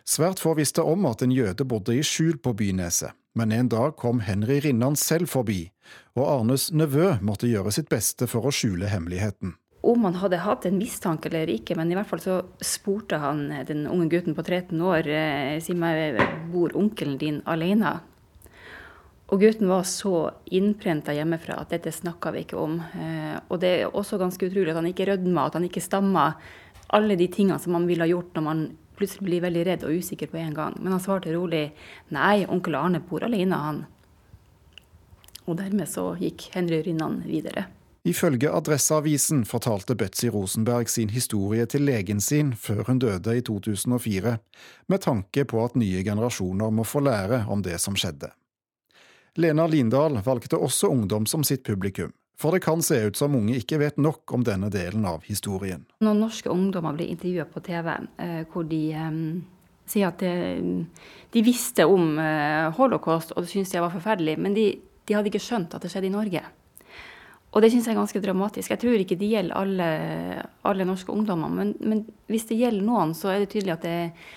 Svært 0.08 0.40
få 0.42 0.54
visste 0.58 0.82
om 0.82 1.06
at 1.10 1.22
en 1.22 1.34
jøde 1.34 1.66
bodde 1.68 1.96
i 1.98 2.04
skjul 2.06 2.38
på 2.42 2.54
Byneset, 2.56 3.14
men 3.38 3.52
en 3.52 3.70
dag 3.70 3.96
kom 4.00 4.22
Henry 4.24 4.60
Rinnan 4.64 4.96
selv 4.98 5.30
forbi, 5.30 5.68
og 6.16 6.24
Arnes 6.26 6.70
nevø 6.72 7.18
måtte 7.22 7.50
gjøre 7.50 7.74
sitt 7.74 7.90
beste 7.92 8.26
for 8.30 8.48
å 8.48 8.54
skjule 8.54 8.90
hemmeligheten. 8.90 9.54
Om 9.88 10.08
han 10.08 10.16
hadde 10.18 10.40
hatt 10.42 10.66
en 10.66 10.78
mistanke 10.78 11.30
eller 11.30 11.50
ikke, 11.52 11.76
men 11.78 11.92
i 11.92 11.96
hvert 11.96 12.08
fall 12.10 12.22
så 12.22 12.40
spurte 12.64 13.20
han 13.22 13.46
den 13.68 13.86
unge 13.86 14.08
gutten 14.10 14.34
på 14.34 14.42
13 14.42 14.74
år 14.82 15.06
eh, 15.06 15.58
si 15.62 15.76
meg, 15.78 16.18
bor 16.50 16.74
onkelen 16.76 17.18
din 17.20 17.42
alene? 17.46 18.00
Og 19.28 19.42
gutten 19.42 19.68
var 19.68 19.84
så 19.84 20.30
innprenta 20.56 21.12
hjemmefra 21.12 21.58
at 21.60 21.72
dette 21.74 21.92
snakka 21.92 22.32
vi 22.32 22.46
ikke 22.46 22.56
om. 22.56 22.78
Eh, 22.80 23.36
og 23.52 23.60
det 23.60 23.72
er 23.74 23.90
også 23.92 24.16
ganske 24.20 24.48
utrolig 24.48 24.72
at 24.72 24.80
han 24.80 24.88
ikke 24.88 25.10
rødma, 25.10 25.46
at 25.46 25.58
han 25.58 25.66
ikke 25.68 25.84
stamma. 25.84 26.30
Alle 26.96 27.18
de 27.20 27.26
tingene 27.28 27.60
som 27.60 27.76
man 27.76 27.84
ville 27.88 28.06
ha 28.06 28.08
gjort 28.08 28.32
når 28.38 28.46
man 28.46 28.62
plutselig 28.96 29.28
blir 29.28 29.44
veldig 29.44 29.66
redd 29.68 29.84
og 29.84 30.00
usikker 30.00 30.32
på 30.32 30.40
en 30.40 30.56
gang. 30.56 30.78
Men 30.80 30.96
han 30.96 31.04
svarte 31.04 31.34
rolig 31.34 31.68
nei, 32.14 32.46
onkel 32.48 32.78
Arne 32.80 33.02
bor 33.04 33.26
alene, 33.26 33.60
han. 33.68 33.82
Og 35.44 35.60
dermed 35.60 35.88
så 35.92 36.14
gikk 36.20 36.48
Henry 36.56 36.80
Rinnan 36.86 37.20
videre. 37.28 37.68
Ifølge 38.08 38.48
Adresseavisen 38.54 39.42
fortalte 39.44 39.96
Betzy 39.98 40.30
Rosenberg 40.32 40.88
sin 40.88 41.12
historie 41.12 41.66
til 41.68 41.84
legen 41.84 42.22
sin 42.24 42.54
før 42.56 42.86
hun 42.88 43.00
døde 43.02 43.36
i 43.36 43.44
2004, 43.44 44.36
med 44.88 45.04
tanke 45.04 45.44
på 45.44 45.60
at 45.66 45.76
nye 45.76 46.00
generasjoner 46.06 46.72
må 46.72 46.86
få 46.88 47.04
lære 47.04 47.44
om 47.52 47.60
det 47.64 47.76
som 47.82 47.98
skjedde. 47.98 48.30
Lena 49.38 49.66
Lindahl 49.70 50.18
valgte 50.26 50.58
også 50.58 50.88
ungdom 50.90 51.26
som 51.30 51.44
sitt 51.46 51.62
publikum, 51.62 52.10
for 52.38 52.54
det 52.54 52.64
kan 52.64 52.80
se 52.82 52.96
ut 53.06 53.18
som 53.18 53.36
unge 53.38 53.54
ikke 53.60 53.78
vet 53.78 54.00
nok 54.02 54.32
om 54.34 54.42
denne 54.42 54.66
delen 54.74 55.04
av 55.06 55.22
historien. 55.30 55.84
Når 56.02 56.16
norske 56.18 56.50
ungdommer 56.50 56.96
blir 56.96 57.12
intervjua 57.12 57.46
på 57.46 57.62
TV, 57.62 57.92
eh, 58.18 58.40
hvor 58.50 58.66
de 58.66 58.80
um, 58.98 59.20
sier 59.86 60.10
at 60.10 60.24
de, 60.24 60.82
de, 61.30 61.44
visste 61.46 61.86
om 61.86 62.18
uh, 62.18 62.74
holocaust 62.80 63.36
og 63.36 63.46
det 63.46 63.52
syntes 63.52 63.76
de 63.76 63.84
var 63.84 63.94
forferdelig, 63.94 64.34
men 64.42 64.58
de, 64.58 64.66
de, 65.06 65.14
hadde 65.14 65.30
ikke 65.30 65.44
skjønt 65.44 65.78
at 65.78 65.86
det 65.86 65.92
skjedde 65.94 66.10
i 66.10 66.16
Norge. 66.16 66.42
Og 67.54 67.62
det 67.62 67.70
syns 67.70 67.86
jeg 67.86 67.94
er 67.94 68.00
ganske 68.02 68.24
dramatisk. 68.26 68.74
Jeg 68.74 68.82
tror 68.82 68.98
ikke 68.98 69.20
det 69.22 69.30
gjelder 69.36 69.54
alle, 69.56 69.88
alle 70.66 70.88
norske 70.90 71.14
ungdommer, 71.14 71.54
men, 71.54 71.76
men, 71.78 72.02
hvis 72.26 72.50
det 72.50 72.58
gjelder 72.58 72.90
noen, 72.90 73.14
så 73.14 73.30
er 73.36 73.44
det 73.44 73.52
tydelig 73.54 73.78
at 73.78 73.86
det 73.86 73.96
er 74.02 74.36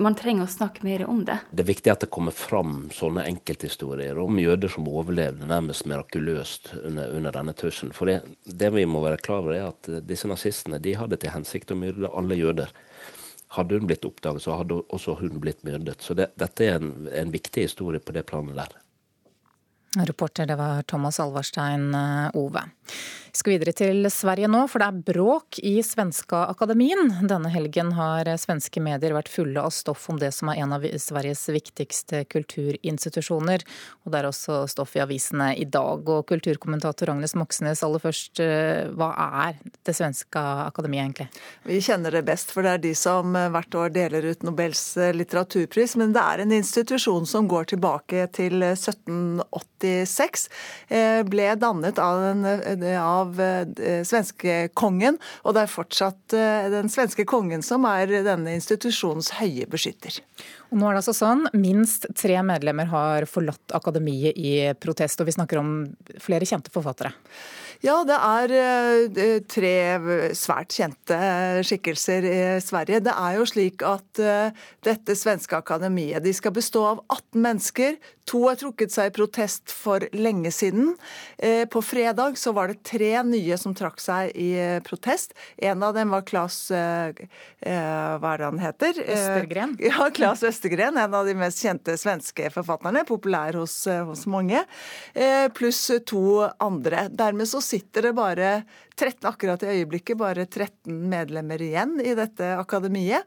man 0.00 0.16
trenger 0.16 0.46
å 0.46 0.50
snakke 0.50 0.84
mer 0.86 1.04
om 1.08 1.22
det. 1.28 1.36
Det 1.52 1.64
er 1.64 1.68
viktig 1.68 1.92
at 1.92 2.04
det 2.04 2.10
kommer 2.12 2.34
fram 2.36 2.88
sånne 2.94 3.26
enkelthistorier 3.28 4.18
om 4.20 4.38
jøder 4.40 4.72
som 4.72 4.88
overlevde 4.88 5.48
nærmest 5.48 5.86
mirakuløst 5.90 6.72
under, 6.80 7.12
under 7.16 7.36
denne 7.36 7.54
trusselen. 7.56 7.94
For 7.96 8.10
det, 8.10 8.20
det, 8.44 8.72
vi 8.74 8.86
må 8.88 9.02
være 9.04 9.20
klar 9.22 9.44
over, 9.44 9.56
er 9.56 9.68
at 9.70 9.90
disse 10.08 10.30
nazistene 10.30 10.80
de 10.82 10.96
hadde 10.98 11.20
til 11.20 11.34
hensikt 11.34 11.74
å 11.74 11.78
myrde 11.78 12.12
alle 12.16 12.38
jøder. 12.40 12.72
Hadde 13.56 13.80
hun 13.80 13.88
blitt 13.90 14.06
oppdaget, 14.06 14.44
så 14.44 14.60
hadde 14.60 14.82
også 14.94 15.18
hun 15.20 15.40
blitt 15.42 15.64
myrdet. 15.66 16.00
Så 16.04 16.16
det, 16.18 16.30
dette 16.40 16.66
er 16.66 16.78
en, 16.78 17.08
en 17.10 17.34
viktig 17.34 17.66
historie 17.66 18.02
på 18.02 18.14
det 18.16 18.24
planet 18.30 18.56
der. 18.62 18.78
Reporter 19.98 20.46
det 20.46 20.56
var 20.56 20.82
Thomas 20.82 21.20
Alvarstein 21.20 21.94
eh, 21.94 22.30
Ove. 22.34 22.62
Vi 23.30 23.38
skal 23.38 23.52
videre 23.52 23.72
til 23.74 24.06
Sverige 24.10 24.48
nå, 24.50 24.64
for 24.66 24.82
det 24.82 24.86
er 24.90 25.02
bråk 25.06 25.58
i 25.62 25.76
Svenska 25.86 26.48
Akademien. 26.50 27.12
Denne 27.30 27.50
helgen 27.52 27.92
har 27.94 28.26
svenske 28.42 28.82
medier 28.82 29.14
vært 29.14 29.30
fulle 29.30 29.62
av 29.62 29.70
stoff 29.74 30.08
om 30.10 30.18
det 30.18 30.32
som 30.34 30.50
er 30.50 30.58
en 30.64 30.74
av 30.74 30.86
Sveriges 30.98 31.44
viktigste 31.54 32.24
kulturinstitusjoner. 32.30 33.62
Og 34.02 34.10
det 34.10 34.18
er 34.18 34.28
også 34.30 34.64
stoff 34.70 34.96
i 34.98 35.02
avisene 35.04 35.52
i 35.62 35.66
dag. 35.66 36.02
Og 36.10 36.26
kulturkommentator 36.26 37.12
Agnes 37.14 37.36
Moxnes, 37.38 37.84
aller 37.86 38.02
først, 38.02 38.42
eh, 38.42 38.90
hva 38.98 39.12
er 39.46 39.62
det 39.86 39.94
svenske 39.94 40.42
akademiet 40.66 41.04
egentlig? 41.04 41.28
Vi 41.70 41.78
kjenner 41.86 42.18
det 42.18 42.24
best, 42.26 42.50
for 42.50 42.66
det 42.66 42.74
er 42.74 42.84
de 42.88 42.94
som 42.98 43.38
eh, 43.38 43.50
hvert 43.54 43.78
år 43.78 43.94
deler 43.94 44.26
ut 44.26 44.42
Nobels 44.46 44.84
litteraturpris. 45.14 45.94
Men 46.02 46.14
det 46.18 46.26
er 46.26 46.42
en 46.42 46.58
institusjon 46.58 47.30
som 47.30 47.46
går 47.46 47.76
tilbake 47.76 48.26
til 48.34 48.58
1786. 49.80 50.46
Ble 51.30 51.50
dannet 51.60 51.98
av, 52.02 52.20
den, 52.20 52.84
av 53.00 53.30
av 53.30 53.40
eh, 53.40 54.02
svenske 54.06 54.56
kongen, 54.78 55.18
og 55.44 55.54
det 55.56 55.64
er 55.64 55.72
fortsatt 55.72 56.36
eh, 56.36 56.68
den 56.72 56.90
svenske 56.92 57.26
kongen 57.28 57.64
som 57.66 57.86
er 57.88 58.10
denne 58.26 58.54
institusjonens 58.58 59.32
høye 59.40 59.68
beskytter. 59.70 60.20
Og 60.70 60.80
nå 60.80 60.88
er 60.88 60.96
det 60.96 61.02
altså 61.04 61.16
sånn, 61.16 61.46
Minst 61.56 62.06
tre 62.18 62.38
medlemmer 62.46 62.90
har 62.90 63.26
forlatt 63.30 63.74
akademiet 63.76 64.38
i 64.38 64.54
protest, 64.80 65.20
og 65.20 65.30
vi 65.30 65.36
snakker 65.36 65.60
om 65.60 65.72
flere 66.22 66.48
kjente 66.48 66.72
forfattere. 66.74 67.12
Ja, 67.80 67.96
det 68.04 68.16
er 68.16 68.52
eh, 68.60 69.40
tre 69.48 69.74
svært 70.36 70.76
kjente 70.76 71.20
skikkelser 71.64 72.26
i 72.28 72.38
Sverige. 72.60 73.00
Det 73.06 73.14
er 73.16 73.38
jo 73.38 73.48
slik 73.48 73.84
at 73.86 74.20
dette 74.84 75.16
svenske 75.16 75.56
akademiet 75.56 76.24
de 76.24 76.34
skal 76.36 76.52
bestå 76.56 76.84
av 76.92 77.04
18 77.08 77.40
mennesker. 77.40 77.96
To 78.30 78.44
har 78.46 78.58
trukket 78.60 78.92
seg 78.94 79.10
i 79.10 79.14
protest 79.16 79.72
for 79.74 80.04
lenge 80.14 80.52
siden. 80.54 80.92
Eh, 81.38 81.64
på 81.70 81.82
fredag 81.82 82.36
så 82.38 82.52
var 82.54 82.70
det 82.70 82.82
tre 82.86 83.10
nye 83.26 83.56
som 83.58 83.74
trakk 83.74 83.98
seg 84.02 84.30
i 84.38 84.52
eh, 84.60 84.78
protest. 84.86 85.34
En 85.58 85.82
av 85.82 85.96
dem 85.96 86.12
var 86.14 86.22
Claes 86.28 86.58
eh, 86.70 87.10
Hva 87.60 88.34
er 88.34 88.42
det 88.42 88.46
han 88.46 88.62
heter? 88.62 89.00
Østergren. 89.16 89.74
Ja, 89.90 90.06
Claes 90.14 90.44
Østergren. 90.46 90.98
En 91.00 91.16
av 91.16 91.26
de 91.26 91.34
mest 91.38 91.62
kjente 91.64 91.96
svenske 91.98 92.52
forfatterne. 92.54 93.02
Populær 93.08 93.58
hos, 93.58 93.74
hos 94.06 94.26
mange. 94.30 94.62
Pluss 95.56 95.82
to 96.06 96.22
andre. 96.62 97.08
Dermed 97.10 97.50
så 97.50 97.62
sitter 97.70 98.08
det 98.08 98.14
bare 98.18 98.52
13, 99.00 99.24
akkurat 99.30 99.62
i 99.64 99.72
øyeblikket 99.78 100.18
bare 100.20 100.44
13 100.44 100.92
medlemmer 101.10 101.62
igjen 101.62 101.96
i 102.04 102.12
dette 102.18 102.52
akademiet. 102.58 103.24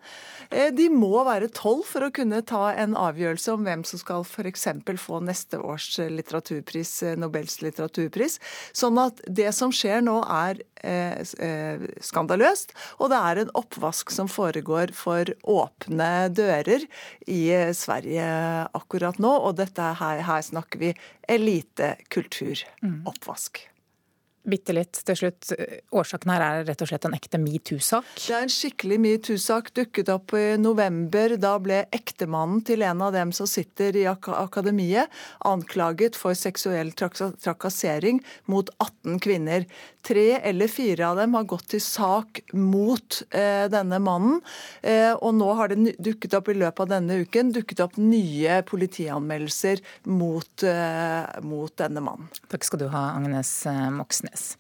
De 0.51 0.85
må 0.93 1.23
være 1.25 1.50
12 1.50 1.81
for 1.89 2.05
å 2.05 2.12
kunne 2.13 2.43
ta 2.45 2.67
en 2.77 2.93
avgjørelse 3.00 3.55
om 3.55 3.65
hvem 3.65 3.85
som 3.88 4.01
skal 4.01 4.27
f.eks 4.27 4.67
få 5.01 5.19
neste 5.25 5.57
års 5.57 5.97
litteraturpris, 5.97 6.91
eh, 7.03 7.17
Nobels 7.19 7.62
litteraturpris. 7.63 8.39
Sånn 8.75 8.97
at 9.01 9.21
det 9.27 9.51
som 9.55 9.71
skjer 9.73 10.01
nå 10.05 10.23
er 10.29 10.62
eh, 10.83 11.21
eh, 11.47 11.79
skandaløst, 12.03 12.73
og 13.00 13.09
det 13.13 13.19
er 13.19 13.38
en 13.43 13.51
oppvask 13.57 14.12
som 14.13 14.27
foregår 14.31 14.88
for 14.97 15.25
åpne 15.43 16.29
dører 16.35 16.81
i 17.27 17.51
eh, 17.53 17.73
Sverige 17.77 18.25
akkurat 18.73 19.19
nå. 19.21 19.33
Og 19.47 19.55
dette 19.59 19.83
her, 20.00 20.17
her 20.27 20.41
snakker 20.45 20.79
vi 20.81 20.93
elitekulturoppvask. 21.31 23.73
Bitte 24.43 24.75
litt 24.75 25.00
til 25.07 25.15
slutt. 25.15 25.53
Årsaken 25.95 26.33
her 26.33 26.43
er 26.43 26.65
rett 26.67 26.81
og 26.83 26.89
slett 26.89 27.05
en 27.07 27.15
ekte 27.15 27.39
metoo-sak? 27.39 28.09
Det 28.19 28.33
er 28.35 28.43
en 28.43 28.51
skikkelig 28.51 29.00
metoo-sak. 29.00 29.71
Dukket 29.77 30.12
opp 30.12 30.35
i 30.35 30.57
november. 30.59 31.38
Da 31.39 31.55
ble 31.63 31.83
ektemannen 31.95 32.63
til 32.67 32.83
en 32.83 33.05
av 33.05 33.13
dem 33.15 33.31
som 33.35 33.47
sitter 33.47 33.95
i 33.95 34.05
ak 34.09 34.27
akademiet, 34.33 35.12
anklaget 35.47 36.19
for 36.19 36.35
seksuell 36.38 36.91
trakassering 36.97 38.19
mot 38.51 38.69
18 38.83 39.21
kvinner. 39.23 39.67
Tre 40.03 40.25
eller 40.43 40.67
fire 40.67 41.07
av 41.07 41.21
dem 41.21 41.38
har 41.38 41.47
gått 41.47 41.69
til 41.71 41.79
sak 41.79 42.41
mot 42.51 43.21
eh, 43.31 43.69
denne 43.71 44.01
mannen. 44.03 44.41
Eh, 44.83 45.13
og 45.13 45.38
nå 45.38 45.47
har 45.55 45.71
det 45.71 45.95
dukket 46.03 46.35
opp 46.35 46.51
i 46.51 46.57
løpet 46.59 46.83
av 46.83 46.91
denne 46.97 47.21
uken 47.23 47.53
dukket 47.55 47.83
opp 47.85 47.95
nye 48.01 48.59
politianmeldelser 48.67 49.79
mot, 50.12 50.65
eh, 50.67 51.39
mot 51.47 51.71
denne 51.79 52.03
mannen. 52.03 52.27
Takk 52.51 52.67
skal 52.67 52.83
du 52.83 52.88
ha, 52.91 53.05
Agnes 53.15 53.53
eh, 53.69 53.88
Moxnes. 53.95 54.33
Sandnes. 54.34 54.58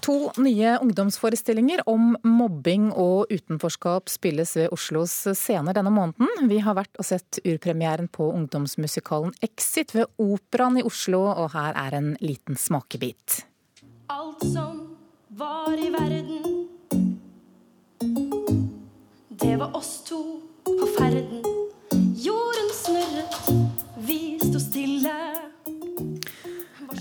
To 0.00 0.32
nye 0.36 0.78
ungdomsforestillinger 0.78 1.82
om 1.88 2.16
mobbing 2.22 2.92
og 2.92 3.26
utenforskap 3.30 4.08
spilles 4.08 4.56
ved 4.56 4.70
Oslos 4.72 5.12
scener 5.34 5.74
denne 5.74 5.90
måneden. 5.90 6.48
Vi 6.48 6.60
har 6.62 6.78
vært 6.78 6.96
og 6.98 7.04
sett 7.04 7.40
urpremieren 7.44 8.08
på 8.08 8.30
ungdomsmusikalen 8.32 9.34
Exit 9.42 9.94
ved 9.94 10.06
Operaen 10.16 10.78
i 10.78 10.86
Oslo, 10.86 11.26
og 11.26 11.50
her 11.52 11.74
er 11.76 11.98
en 11.98 12.14
liten 12.20 12.56
smakebit. 12.56 13.42
Alt 14.08 14.46
som 14.54 14.96
var 15.28 15.74
i 15.76 15.90
verden, 15.92 16.68
det 19.42 19.58
var 19.58 19.76
oss 19.76 20.04
to 20.06 20.22
på 20.64 20.94
ferden. 20.96 21.47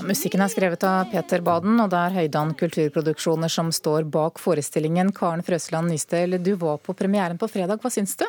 Musikken 0.08 0.40
er 0.40 0.48
skrevet 0.48 0.84
av 0.88 1.10
Peter 1.12 1.42
Baden, 1.44 1.82
og 1.84 1.90
det 1.92 2.00
er 2.00 2.14
Høydan 2.16 2.54
kulturproduksjoner 2.56 3.52
som 3.52 3.74
står 3.76 4.06
bak 4.08 4.40
forestillingen. 4.40 5.10
Karen 5.12 5.42
Frøsland 5.44 5.92
Nystel, 5.92 6.38
du 6.40 6.54
var 6.62 6.78
på 6.80 6.94
premieren 6.96 7.36
på 7.36 7.50
fredag, 7.52 7.82
hva 7.84 7.92
syns 7.92 8.16
du? 8.16 8.24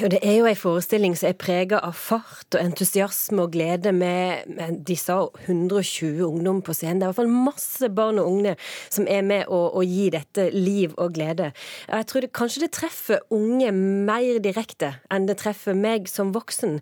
Jo, 0.00 0.10
det 0.10 0.18
er 0.18 0.40
jo 0.40 0.48
en 0.50 0.58
forestilling 0.58 1.14
som 1.14 1.28
er 1.28 1.36
prega 1.38 1.78
av 1.86 1.94
fart 1.94 2.56
og 2.56 2.58
entusiasme 2.58 3.44
og 3.44 3.52
glede, 3.54 3.92
med, 3.94 4.48
med 4.50 4.80
de 4.88 4.96
sa 4.98 5.20
120 5.44 6.24
ungdom 6.26 6.58
på 6.66 6.74
scenen. 6.74 6.98
Det 6.98 7.06
er 7.06 7.12
i 7.12 7.12
hvert 7.12 7.20
fall 7.20 7.46
masse 7.46 7.92
barn 7.94 8.18
og 8.18 8.32
unge 8.32 8.56
som 8.88 9.06
er 9.06 9.22
med 9.22 9.46
å, 9.46 9.60
å 9.78 9.84
gi 9.86 10.08
dette 10.10 10.48
liv 10.56 10.96
og 10.96 11.14
glede. 11.14 11.52
Jeg 11.86 12.10
tror 12.10 12.26
det, 12.26 12.32
kanskje 12.34 12.64
det 12.64 12.72
treffer 12.80 13.22
unge 13.30 13.70
mer 13.76 14.42
direkte 14.42 14.96
enn 15.06 15.30
det 15.30 15.38
treffer 15.44 15.78
meg 15.78 16.10
som 16.10 16.34
voksen. 16.34 16.80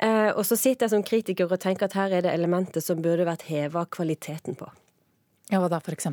Eh, 0.00 0.32
og 0.32 0.46
så 0.48 0.56
sitter 0.56 0.88
jeg 0.88 0.96
som 0.96 1.06
kritiker 1.12 1.52
og 1.52 1.60
tenker 1.60 1.90
at 1.90 2.00
her 2.00 2.16
er 2.16 2.24
det 2.24 2.32
elementer 2.32 2.80
som 2.80 3.04
burde 3.04 3.28
vært 3.28 3.44
heva 3.52 3.81
kvaliteten 3.84 4.54
på. 4.54 4.72
Ja, 5.52 5.58
Hva 5.60 5.68
da, 5.68 5.82
f.eks.? 5.84 6.06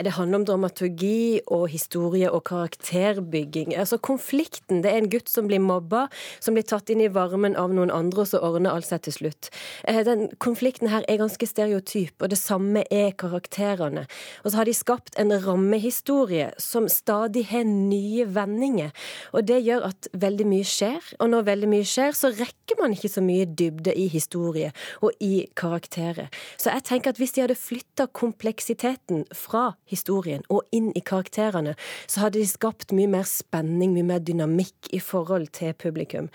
Det 0.00 0.12
handler 0.16 0.40
om 0.40 0.44
dramaturgi 0.48 1.42
og 1.52 1.66
historie 1.68 2.30
og 2.32 2.46
karakterbygging. 2.48 3.74
Altså 3.76 3.98
Konflikten. 4.00 4.80
Det 4.80 4.88
er 4.88 5.02
en 5.02 5.10
gutt 5.12 5.28
som 5.28 5.50
blir 5.50 5.60
mobba, 5.60 6.06
som 6.40 6.56
blir 6.56 6.64
tatt 6.64 6.88
inn 6.88 7.02
i 7.04 7.10
varmen 7.12 7.58
av 7.60 7.74
noen 7.76 7.92
andre, 7.92 8.22
og 8.24 8.30
så 8.30 8.40
ordner 8.40 8.72
alt 8.72 8.88
seg 8.88 9.02
til 9.04 9.12
slutt. 9.18 9.50
Eh, 9.84 10.00
den 10.06 10.30
konflikten 10.40 10.88
her 10.88 11.04
er 11.12 11.20
ganske 11.20 11.44
stereotyp, 11.44 12.14
og 12.24 12.32
det 12.32 12.38
samme 12.40 12.86
er 12.88 13.12
karakterene. 13.20 14.06
Og 14.46 14.48
så 14.48 14.62
har 14.62 14.70
de 14.70 14.74
skapt 14.78 15.12
en 15.20 15.36
rammehistorie 15.44 16.48
som 16.56 16.88
stadig 16.88 17.50
har 17.50 17.68
nye 17.68 18.24
vendinger. 18.32 18.96
Og 19.36 19.44
det 19.50 19.60
gjør 19.66 19.90
at 19.90 20.08
veldig 20.16 20.48
mye 20.54 20.64
skjer, 20.64 21.12
og 21.20 21.34
når 21.34 21.50
veldig 21.50 21.70
mye 21.74 21.90
skjer, 21.90 22.16
så 22.16 22.32
rekker 22.32 22.80
man 22.80 22.96
ikke 22.96 23.12
så 23.12 23.20
mye 23.20 23.44
dybde 23.44 23.92
i 23.92 24.08
historie 24.08 24.72
og 25.04 25.12
i 25.20 25.44
karakterer. 25.52 26.32
Så 26.56 26.72
jeg 26.72 26.88
tenker 26.88 27.12
at 27.12 27.20
hvis 27.20 27.36
de 27.36 27.44
hadde 27.44 27.60
flytta 27.60 28.08
kompleksitet 28.16 28.69
kompleksiteten 28.70 29.24
fra 29.34 29.74
historien 29.88 30.42
og 30.48 30.62
inn 30.72 30.92
i 30.94 31.00
karakterene, 31.00 31.74
så 32.06 32.20
hadde 32.24 32.38
de 32.38 32.46
skapt 32.46 32.92
mye 32.92 33.08
mer 33.08 33.24
spenning, 33.24 33.92
mye 33.94 34.04
mer 34.04 34.20
dynamikk 34.20 34.90
i 34.92 35.00
forhold 35.00 35.50
til 35.52 35.74
publikum. 35.74 36.28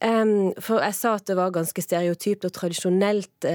For 0.00 0.80
jeg 0.80 0.94
sa 0.94 1.14
at 1.14 1.26
det 1.26 1.36
var 1.36 1.52
ganske 1.52 1.80
stereotypt 1.82 2.44
og 2.44 2.52
tradisjonelt 2.52 3.46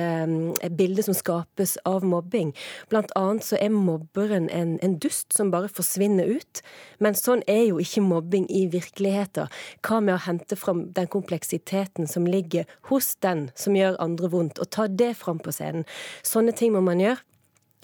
bilde 0.77 1.03
som 1.03 1.13
skapes 1.13 1.77
av 1.85 2.03
mobbing. 2.03 2.53
Blant 2.89 3.11
annet 3.15 3.43
så 3.43 3.57
er 3.59 3.69
mobberen 3.69 4.49
en, 4.49 4.77
en 4.81 4.97
dust 4.99 5.33
som 5.33 5.51
bare 5.51 5.69
forsvinner 5.69 6.25
ut. 6.25 6.61
Men 6.99 7.15
sånn 7.15 7.43
er 7.47 7.69
jo 7.69 7.79
ikke 7.79 8.03
mobbing 8.03 8.47
i 8.49 8.67
virkeligheten. 8.69 9.49
Hva 9.81 10.01
med 10.01 10.17
å 10.17 10.23
hente 10.25 10.57
fram 10.59 10.89
den 10.93 11.09
kompleksiteten 11.09 12.07
som 12.07 12.27
ligger 12.27 12.65
hos 12.89 13.15
den 13.23 13.49
som 13.55 13.75
gjør 13.77 13.99
andre 13.99 14.29
vondt, 14.29 14.59
og 14.59 14.69
ta 14.69 14.87
det 14.87 15.15
fram 15.17 15.39
på 15.41 15.53
scenen? 15.55 15.87
Sånne 16.23 16.53
ting 16.53 16.73
må 16.75 16.83
man 16.85 17.01
gjøre 17.01 17.23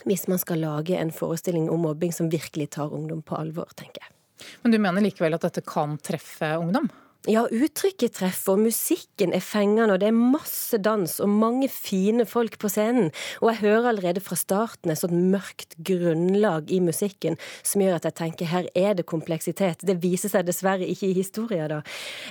hvis 0.03 0.27
man 0.27 0.41
skal 0.41 0.59
lage 0.59 0.97
en 0.99 1.13
forestilling 1.15 1.69
om 1.71 1.85
mobbing 1.87 2.13
som 2.13 2.29
virkelig 2.29 2.69
tar 2.75 2.93
ungdom 2.93 3.21
på 3.25 3.37
alvor, 3.39 3.71
tenker 3.79 4.03
jeg. 4.03 4.11
Men 4.61 4.73
du 4.75 4.79
mener 4.83 5.05
likevel 5.05 5.37
at 5.37 5.45
dette 5.47 5.63
kan 5.65 5.95
treffe 6.03 6.51
ungdom? 6.59 6.89
Ja, 7.25 7.47
uttrykket 7.49 8.19
treffer, 8.19 8.59
musikken 8.61 9.31
er 9.33 9.41
fengende, 9.41 9.95
og 9.95 10.01
det 10.03 10.11
er 10.11 10.17
masse 10.17 10.77
dans 10.77 11.09
og 11.23 11.31
mange 11.31 11.65
fine 11.73 12.21
folk 12.29 12.59
på 12.61 12.69
scenen. 12.69 13.09
Og 13.41 13.49
jeg 13.49 13.61
hører 13.63 13.89
allerede 13.89 14.21
fra 14.21 14.37
starten 14.37 14.93
et 14.93 15.01
sånt 15.01 15.17
mørkt 15.33 15.73
grunnlag 15.87 16.69
i 16.69 16.77
musikken 16.85 17.39
som 17.65 17.81
gjør 17.81 17.97
at 17.97 18.05
jeg 18.05 18.17
tenker 18.19 18.51
her 18.51 18.69
er 18.77 18.93
det 18.99 19.07
kompleksitet. 19.09 19.81
Det 19.81 19.97
viser 20.03 20.29
seg 20.29 20.45
dessverre 20.45 20.85
ikke 20.85 21.09
i 21.09 21.17
historien, 21.17 21.65
da. 21.71 21.81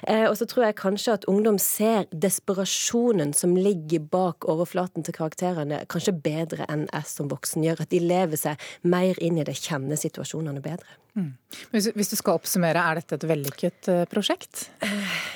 Eh, 0.07 0.29
og 0.29 0.39
så 0.39 0.47
tror 0.47 0.69
jeg 0.69 0.79
kanskje 0.79 1.19
at 1.19 1.27
ungdom 1.31 1.59
ser 1.59 2.07
desperasjonen 2.15 3.35
som 3.35 3.59
ligger 3.59 4.05
bak 4.15 4.47
overflaten 4.47 5.03
til 5.03 5.17
karakterene, 5.17 5.83
kanskje 5.91 6.15
bedre 6.15 6.71
enn 6.71 6.87
jeg 6.87 7.11
som 7.11 7.33
voksen 7.35 7.67
gjør. 7.67 7.83
At 7.83 7.91
de 7.91 8.05
lever 8.05 8.39
seg 8.39 8.71
mer 8.87 9.19
inn 9.19 9.43
i 9.43 9.49
det, 9.49 9.59
kjenner 9.59 9.99
situasjonene 9.99 10.63
bedre. 10.63 11.01
Mm. 11.15 11.35
Hvis, 11.71 11.93
hvis 11.95 12.11
du 12.11 12.17
skal 12.19 12.41
oppsummere, 12.41 12.81
er 12.83 12.99
dette 12.99 13.15
et 13.19 13.27
vellykket 13.31 13.91
eh, 13.93 14.07
prosjekt? 14.11 14.65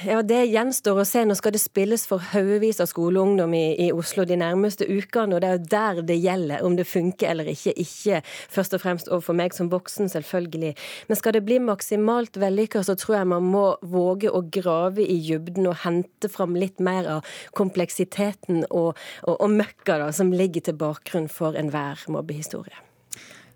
Ja, 0.06 0.20
Det 0.22 0.40
gjenstår 0.46 1.00
å 1.02 1.04
se. 1.08 1.24
Nå 1.26 1.34
skal 1.38 1.54
det 1.54 1.60
spilles 1.62 2.04
for 2.08 2.22
haugevis 2.32 2.80
av 2.82 2.90
skoleungdom 2.90 3.54
i, 3.56 3.64
i, 3.86 3.88
Oslo 3.94 4.24
de 4.28 4.36
nærmeste 4.38 4.86
ukene, 4.86 5.36
og 5.36 5.42
det 5.42 5.48
er 5.48 5.56
jo 5.56 5.70
der 5.72 6.00
det 6.10 6.18
gjelder, 6.22 6.64
om 6.66 6.76
det 6.78 6.86
funker 6.88 7.32
eller 7.32 7.50
ikke. 7.52 7.74
Ikke 7.78 8.20
først 8.26 8.76
og 8.76 8.82
fremst 8.84 9.10
overfor 9.10 9.36
meg 9.38 9.56
som 9.56 9.70
voksen, 9.72 10.10
selvfølgelig. 10.12 10.74
Men 11.08 11.20
skal 11.20 11.36
det 11.36 11.44
bli 11.48 11.60
maksimalt 11.62 12.38
vellykka, 12.40 12.84
så 12.86 12.96
tror 12.98 13.20
jeg 13.20 13.30
man 13.34 13.48
må 13.52 13.66
våge 13.82 14.32
å 14.32 14.44
grave 14.58 15.04
i 15.04 15.18
dybden 15.28 15.68
og 15.70 15.80
hente 15.84 16.30
fram 16.32 16.56
litt 16.58 16.80
mer 16.80 17.08
av 17.18 17.38
kompleksiteten 17.58 18.64
og, 18.70 18.94
og, 19.24 19.34
og 19.38 19.56
møkka 19.58 20.00
da, 20.04 20.12
som 20.14 20.34
ligger 20.34 20.68
til 20.68 20.78
bakgrunn 20.78 21.30
for 21.32 21.58
enhver 21.58 22.06
mobbehistorie. 22.12 22.87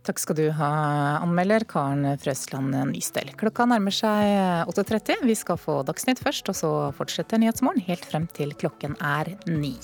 Takk 0.02 0.18
skal 0.18 0.34
du 0.34 0.46
ha, 0.58 0.68
anmelder 1.22 1.62
Karen 1.70 2.16
Frøsland 2.18 2.74
Nystel. 2.90 3.30
Klokka 3.38 3.68
nærmer 3.70 3.94
seg 3.94 4.66
8.30. 4.72 5.22
Vi 5.28 5.36
skal 5.38 5.60
få 5.62 5.78
Dagsnytt 5.86 6.18
først, 6.24 6.50
og 6.50 6.58
så 6.58 6.70
fortsetter 6.98 7.38
Nyhetsmorgen 7.38 7.86
helt 7.86 8.06
frem 8.10 8.26
til 8.34 8.50
klokken 8.58 8.98
er 8.98 9.36
ni. 9.46 9.76